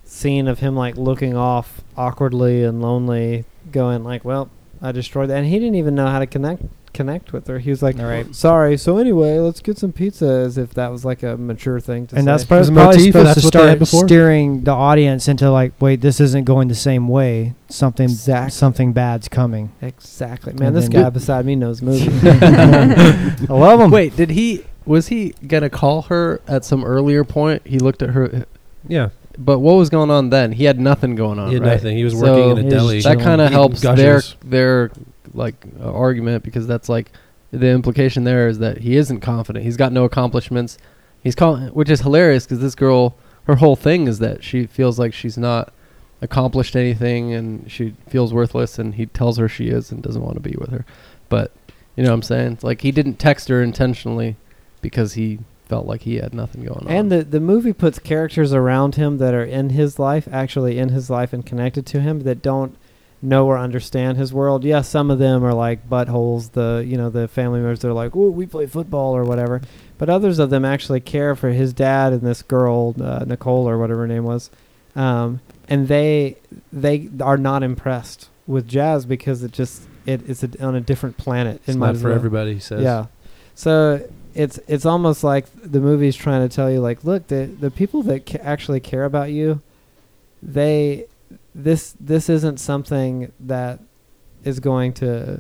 [0.04, 4.50] scene of him like looking off awkwardly and lonely, going like, "Well,
[4.82, 6.64] I destroyed that," and he didn't even know how to connect
[6.96, 7.60] connect with her.
[7.60, 8.34] He was like, All right.
[8.34, 12.08] "Sorry." So anyway, let's get some pizza, as if that was like a mature thing
[12.08, 12.32] to and say.
[12.32, 14.08] that's It pro- was a probably motif, supposed that's to what they had start before?
[14.08, 17.54] steering the audience into like, wait, this isn't going the same way.
[17.70, 18.52] Something, Exactly.
[18.52, 19.72] something bad's coming.
[19.82, 20.70] exactly, man.
[20.70, 22.08] And This then- guy beside me knows movies.
[22.24, 23.92] I love him.
[23.92, 24.64] Wait, did he?
[24.86, 27.66] Was he gonna call her at some earlier point?
[27.66, 28.42] He looked at her, uh,
[28.88, 30.52] Yeah, but what was going on then?
[30.52, 31.48] He had nothing going on.
[31.48, 31.72] he had right?
[31.74, 31.98] nothing.
[31.98, 33.02] He was So working in a He was deli.
[33.02, 33.18] chilling.
[33.18, 34.36] That kind of eating helps their Gushers.
[34.46, 34.92] their
[35.36, 37.12] like uh, argument because that's like
[37.52, 39.66] the implication there is that he isn't confident.
[39.66, 40.78] He's got no accomplishments.
[41.24, 43.16] He's call, which is hilarious because this girl,
[43.46, 45.74] her whole thing is that she feels like she's not
[46.22, 48.78] accomplished anything and she feels worthless.
[48.80, 50.86] And he tells her she is and doesn't want to be with her.
[51.30, 51.52] But
[51.96, 52.54] you know what I'm saying?
[52.54, 54.36] It's like he didn't text her intentionally
[54.82, 56.88] because he felt like he had nothing going on.
[56.88, 60.90] And the the movie puts characters around him that are in his life, actually in
[60.90, 62.78] his life and connected to him that don't
[63.22, 64.64] know or understand his world.
[64.64, 67.94] Yes, some of them are like buttholes, the you know, the family members that are
[67.94, 69.62] like, Oh, we play football or whatever.
[69.98, 73.78] But others of them actually care for his dad and this girl, uh, Nicole or
[73.78, 74.50] whatever her name was.
[74.96, 76.38] Um, and they
[76.72, 81.62] they are not impressed with jazz because it just it is on a different planet.
[81.66, 82.54] It's in not for everybody.
[82.56, 82.84] He says.
[82.84, 83.06] yeah.
[83.56, 87.72] So it's it's almost like the movie's trying to tell you like, look, the the
[87.72, 89.62] people that ca- actually care about you,
[90.44, 91.06] they
[91.56, 93.80] this this isn't something that
[94.44, 95.40] is going to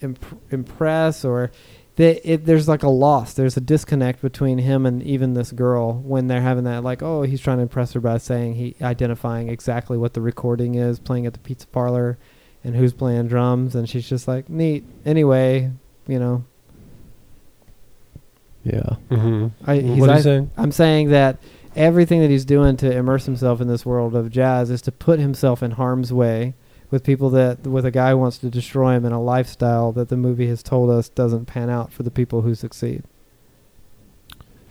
[0.00, 1.50] imp- impress or
[1.96, 3.34] they, it, there's like a loss.
[3.34, 7.22] There's a disconnect between him and even this girl when they're having that like, oh,
[7.22, 11.26] he's trying to impress her by saying he identifying exactly what the recording is, playing
[11.26, 12.16] at the pizza parlor,
[12.62, 14.84] and who's playing drums, and she's just like, neat.
[15.04, 15.72] Anyway,
[16.06, 16.44] you know,
[18.62, 18.94] yeah.
[19.08, 20.50] hmm I, he's What are I, you saying?
[20.56, 21.38] I'm saying that
[21.78, 25.18] everything that he's doing to immerse himself in this world of jazz is to put
[25.18, 26.54] himself in harm's way
[26.90, 30.08] with people that with a guy who wants to destroy him in a lifestyle that
[30.08, 33.04] the movie has told us doesn't pan out for the people who succeed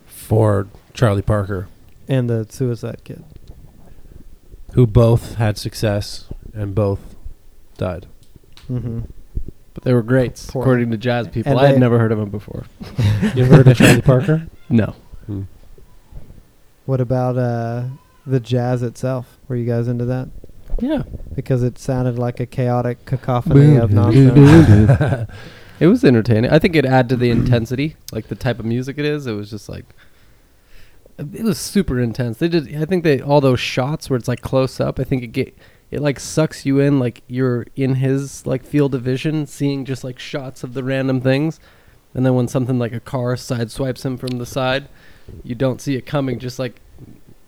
[0.05, 1.67] For Charlie Parker,
[2.07, 3.23] and the suicide kid.
[4.73, 7.15] who both had success and both
[7.77, 8.07] died.
[8.69, 9.01] Mm-hmm.
[9.73, 11.51] But they were greats, Poor- according to jazz people.
[11.51, 12.65] And I had never heard of him before.
[13.35, 14.47] You ever heard of Charlie Parker?
[14.69, 14.95] No.
[15.27, 15.43] Hmm.
[16.87, 17.83] What about uh,
[18.25, 19.37] the jazz itself?
[19.49, 20.29] Were you guys into that?
[20.79, 21.03] Yeah.
[21.35, 25.29] Because it sounded like a chaotic cacophony of nonsense.
[25.79, 26.49] It was entertaining.
[26.49, 29.27] I think it added to the intensity, like the type of music it is.
[29.27, 29.85] It was just like
[31.19, 32.39] it was super intense.
[32.39, 32.75] They did.
[32.75, 34.99] I think they all those shots where it's like close up.
[34.99, 35.55] I think it get
[35.91, 40.03] it like sucks you in, like you're in his like field of vision, seeing just
[40.03, 41.59] like shots of the random things.
[42.15, 44.89] And then when something like a car sideswipes him from the side,
[45.43, 46.39] you don't see it coming.
[46.39, 46.79] Just like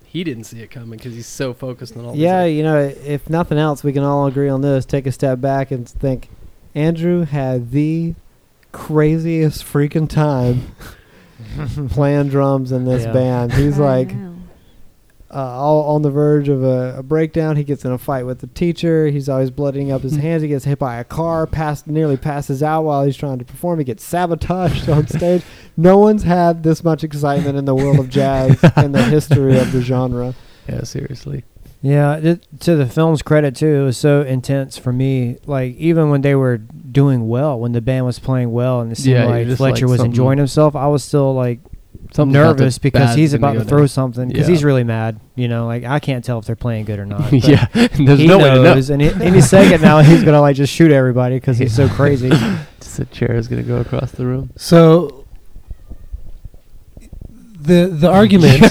[0.05, 2.15] he didn't see it coming because he's so focused on all.
[2.15, 4.85] Yeah, These, you know, if nothing else, we can all agree on this.
[4.85, 6.29] Take a step back and think
[6.75, 8.15] Andrew had the
[8.71, 10.75] craziest freaking time
[11.89, 13.13] playing drums in this Yeah.
[13.13, 13.53] band.
[13.53, 14.35] He's I like know.
[15.31, 17.55] Uh, all on the verge of a, a breakdown.
[17.55, 19.07] He gets in a fight with the teacher.
[19.07, 20.41] He's always bloodying up his hands.
[20.41, 23.79] He gets hit by a car, pass, nearly passes out while he's trying to perform.
[23.79, 25.43] He gets sabotaged on stage.
[25.77, 29.71] No one's had this much excitement in the world of jazz in the history of
[29.71, 30.33] the genre.
[30.67, 31.43] yeah, seriously.
[31.81, 35.37] Yeah, it, to the film's credit too, it was so intense for me.
[35.45, 38.95] Like even when they were doing well, when the band was playing well, and it
[38.95, 41.59] seemed Yeah, like Fletcher like was enjoying himself, I was still like
[42.11, 43.87] Something's about nervous because he's about to throw down.
[43.87, 44.53] something because Yeah.
[44.55, 45.19] he's really mad.
[45.35, 47.31] You know, like I can't tell if they're playing good or not.
[47.31, 48.63] yeah, there's no way to know.
[48.63, 51.87] knows, and he- any second now he's gonna like just shoot everybody because he's so
[51.99, 52.29] crazy.
[52.81, 54.49] Just a chair is gonna go across the room.
[54.55, 55.25] So
[57.61, 58.61] the the argument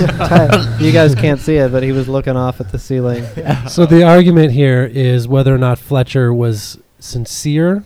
[0.81, 3.25] you guys can't see it, but he was looking off at the ceiling.
[3.69, 7.85] so the argument here is whether or not Fletcher was sincere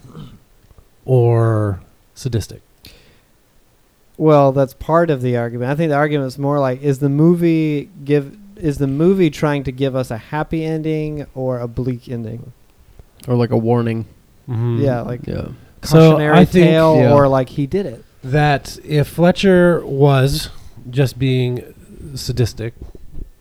[1.04, 1.80] or
[2.14, 2.62] sadistic.
[4.22, 5.72] Well, that's part of the argument.
[5.72, 9.64] I think the argument is more like is the movie give is the movie trying
[9.64, 12.52] to give us a happy ending or a bleak ending?
[13.26, 14.06] Or like a warning.
[14.48, 14.80] Mhm.
[14.80, 15.48] Yeah, like Yeah.
[15.82, 17.12] So cautionary I think tale yeah.
[17.12, 18.04] or like he did it.
[18.22, 20.50] that if Fletcher was
[20.88, 21.74] just being
[22.14, 22.74] sadistic,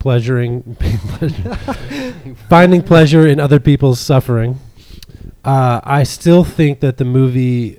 [0.00, 0.76] pleasuring,
[2.48, 4.58] finding pleasure in other people's suffering,
[5.44, 7.78] uh, I still think that the movie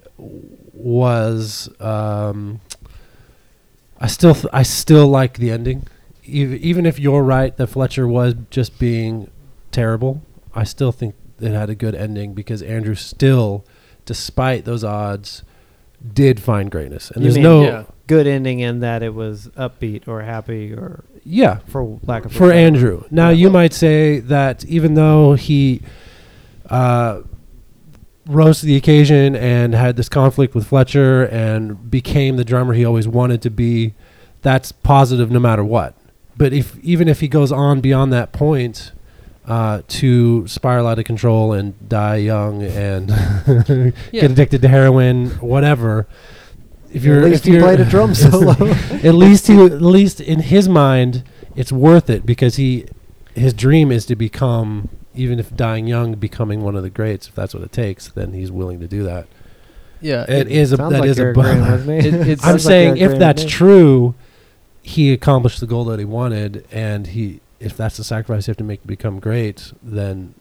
[0.73, 1.67] was.
[1.81, 2.61] Um,
[4.03, 5.87] I still, th- I still like the ending,
[6.27, 9.31] Ev- even if you're right that Fletcher was just being
[9.71, 10.21] terrible.
[10.53, 13.65] I still think it had a good ending because Andrew still,
[14.05, 15.43] despite those odds,
[16.13, 17.09] did find greatness.
[17.11, 17.83] And You there's mean- no, Yeah.
[18.05, 22.51] Good ending in that it was upbeat or happy or yeah, for lack of for
[22.51, 23.05] Andrew.
[23.09, 23.35] Now Yeah.
[23.37, 25.81] you might say that even though he
[26.69, 27.21] uh,
[28.25, 32.85] rose to the occasion and had this conflict with Fletcher and became the drummer he
[32.85, 33.93] always wanted to be,
[34.41, 35.95] that's positive no matter what.
[36.37, 38.91] But if even if he goes on beyond that point
[39.45, 43.09] uh, to spiral out of control and die young and
[44.11, 44.21] Yeah.
[44.21, 46.07] get addicted to heroin, whatever.
[46.93, 48.51] If you're at least if he you're played a drum solo.
[48.69, 51.23] at least he at least in his mind
[51.55, 52.85] it's worth it because he
[53.35, 57.35] his dream is to become even if dying young becoming one of the greats if
[57.35, 59.27] that's what it takes then he's willing to do that
[60.01, 60.25] Yeah.
[60.29, 61.97] it is a Sounds that like is you're a agreeing bu- with me.
[62.07, 64.15] It- it Sounds i'm saying you're if agreeing that's true
[64.81, 68.57] he accomplished the goal that he wanted and he if that's the sacrifice you have
[68.57, 70.33] to make to become great then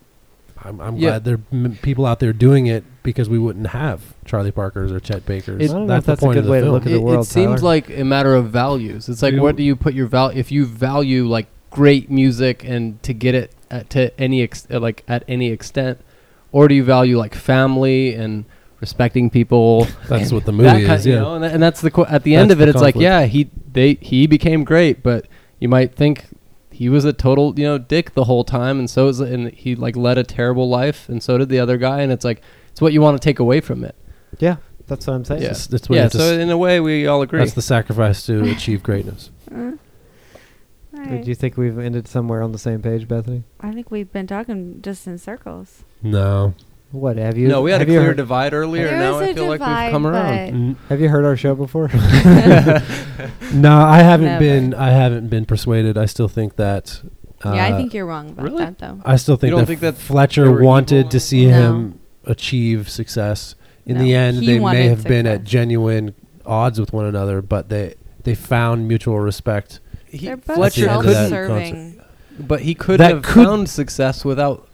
[0.65, 1.11] i'm, I'm Yeah.
[1.11, 4.91] glad there are m- people out there doing it because we wouldn't have charlie parkers
[4.91, 6.51] or chet bakers It- I don't know if that's the that's a good of the
[6.51, 7.73] way to look at the world, it seems Tyler.
[7.75, 9.09] like a matter of values.
[9.09, 12.65] It's like Do- what do you put your value if you value like great music
[12.65, 15.99] and to get it at, to any ex- uh, like at any extent,
[16.53, 18.45] or do you value like family and
[18.81, 19.87] respecting people?
[20.09, 21.91] that's what the that movie kind- is you yeah know, and, that, and that's the
[21.91, 22.67] qu- at the end of it.
[22.67, 25.27] the It's like yeah, he they he became great, but
[25.59, 26.27] you might think
[26.71, 29.75] he was a total you know dick the whole time, and so is and he
[29.75, 32.81] like led a terrible life, and so did the other guy, and it's like it's
[32.81, 33.95] what you want to take away from it.
[34.39, 34.57] yeah,
[34.87, 35.43] that's what I'm saying.
[35.43, 35.49] Yeah.
[35.49, 37.39] That's- that's what yeah, so s- in a way we all agree.
[37.41, 39.31] that's the sacrifice to achieve greatness
[41.07, 43.43] Uh, all Did you think we've ended somewhere on the same page, Bethany?
[43.61, 45.85] I think we've been talking just in circles.
[46.03, 46.55] no
[46.91, 47.49] What have you?
[47.49, 48.85] no, we had a clear heard, divide earlier.
[48.85, 50.27] There and now is I a feel like we've come around.
[50.29, 51.89] but- N- Have you heard our show before?
[53.53, 54.41] No, I haven't Never.
[54.41, 54.75] been.
[54.75, 55.99] I haven't been persuaded.
[55.99, 57.03] I still think that.
[57.45, 58.59] Uh, yeah, I think you're wrong about really?
[58.65, 59.01] that, though.
[59.05, 61.53] I still think don't that, think that Fletcher wanted to see No.
[61.53, 63.55] him achieve success.
[63.85, 66.15] In the end, he they may wanted have been at genuine
[66.47, 69.81] odds with one another, but they they found mutual respect.
[70.13, 72.01] He, They're both Fletcher At the end of that couldn't, self-serving.
[72.47, 74.69] but he could That have could- found success without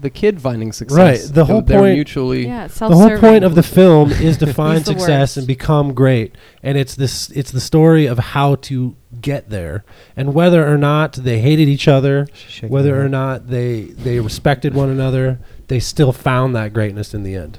[0.00, 0.96] the kid finding success.
[0.98, 2.46] Right, the whole they're point- mutually.
[2.46, 3.08] Yeah, The self-serving.
[3.10, 5.36] whole point of the film is to find the success worst.
[5.36, 7.30] and become great, and it's this.
[7.30, 9.84] It's the story of how to get there,
[10.16, 12.26] and whether or not they hated each other,
[12.66, 15.38] whether or not they they respected one another,
[15.68, 17.58] they still found that greatness in the end.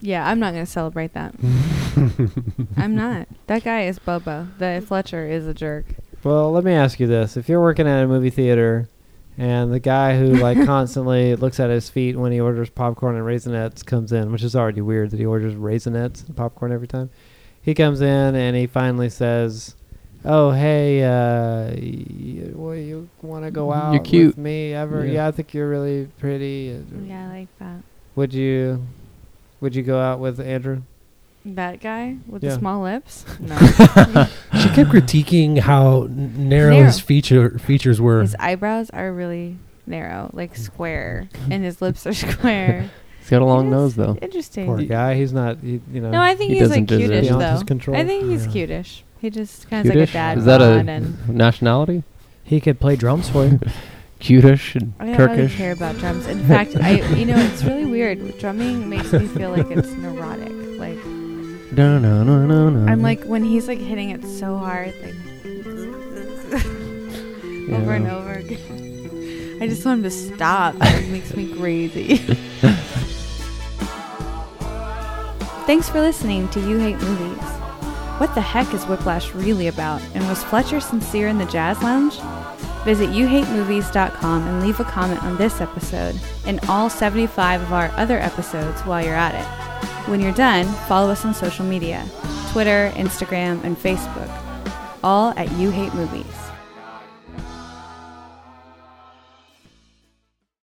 [0.00, 1.34] Yeah, I'm not going to celebrate that.
[2.76, 3.28] I'm not.
[3.46, 4.48] That guy is Bobo.
[4.58, 5.86] The Fletcher is a jerk.
[6.24, 8.88] Well, let me ask you this: If you're working at a movie theater,
[9.38, 13.24] and the guy who like constantly looks at his feet when he orders popcorn and
[13.24, 17.10] raisinets comes in, which is already weird that he orders raisinets and popcorn every time.
[17.60, 19.74] He comes in and he finally says,
[20.24, 25.04] "Oh, hey, uh, y- well, you want to go out you cute." with me ever?
[25.04, 25.12] Yeah.
[25.12, 25.26] Yeah.
[25.28, 26.80] I think you're really pretty.
[27.06, 27.82] Yeah, I like that.
[28.14, 28.86] Would you,
[29.60, 30.82] would you go out with Andrew?
[31.44, 32.50] That guy with Yeah.
[32.50, 33.24] the small lips?
[33.40, 33.56] No.
[34.62, 36.84] She kept critiquing how n- narrow, Narrow.
[36.86, 38.20] his feature features were.
[38.20, 42.90] his eyebrows are really narrow, like square, and his lips are square.
[43.18, 44.16] He's got a long It nose though.
[44.22, 44.66] Interesting.
[44.66, 45.14] Poor guy.
[45.16, 45.58] He's not.
[45.58, 46.10] He, you know.
[46.12, 47.30] No, I think He he's like doesn't cutish it.
[47.30, 47.64] His though.
[47.66, 47.96] control.
[47.96, 48.52] I think he's Yeah.
[48.52, 49.02] cutish.
[49.20, 50.12] He just kind of like a Cutish?
[50.12, 52.02] dad Is that bod a and nationality?
[52.44, 53.60] He could play drums for you.
[54.20, 56.26] Cutish and I don't really care about drums.
[56.28, 58.38] In fact, I you know it's really weird.
[58.38, 60.52] Drumming makes me feel like it's neurotic.
[60.78, 60.98] Like
[62.88, 65.14] I'm like when he's like hitting it so hard, like
[67.72, 69.58] over and over again.
[69.60, 70.74] I just want him to stop.
[70.80, 72.16] It makes me crazy.
[75.66, 77.42] Thanks for listening to You Hate Movies.
[78.18, 80.02] What the heck is Whiplash really about?
[80.14, 82.18] And was Fletcher sincere in the Jazz Lounge?
[82.84, 88.18] Visit youhatemovies.com and leave a comment on this episode and all 75 of our other
[88.18, 89.71] episodes while you're at it.
[90.06, 92.04] When you're done, follow us on social media
[92.50, 94.28] Twitter, Instagram, and Facebook,
[95.02, 96.41] all at You Hate Movies.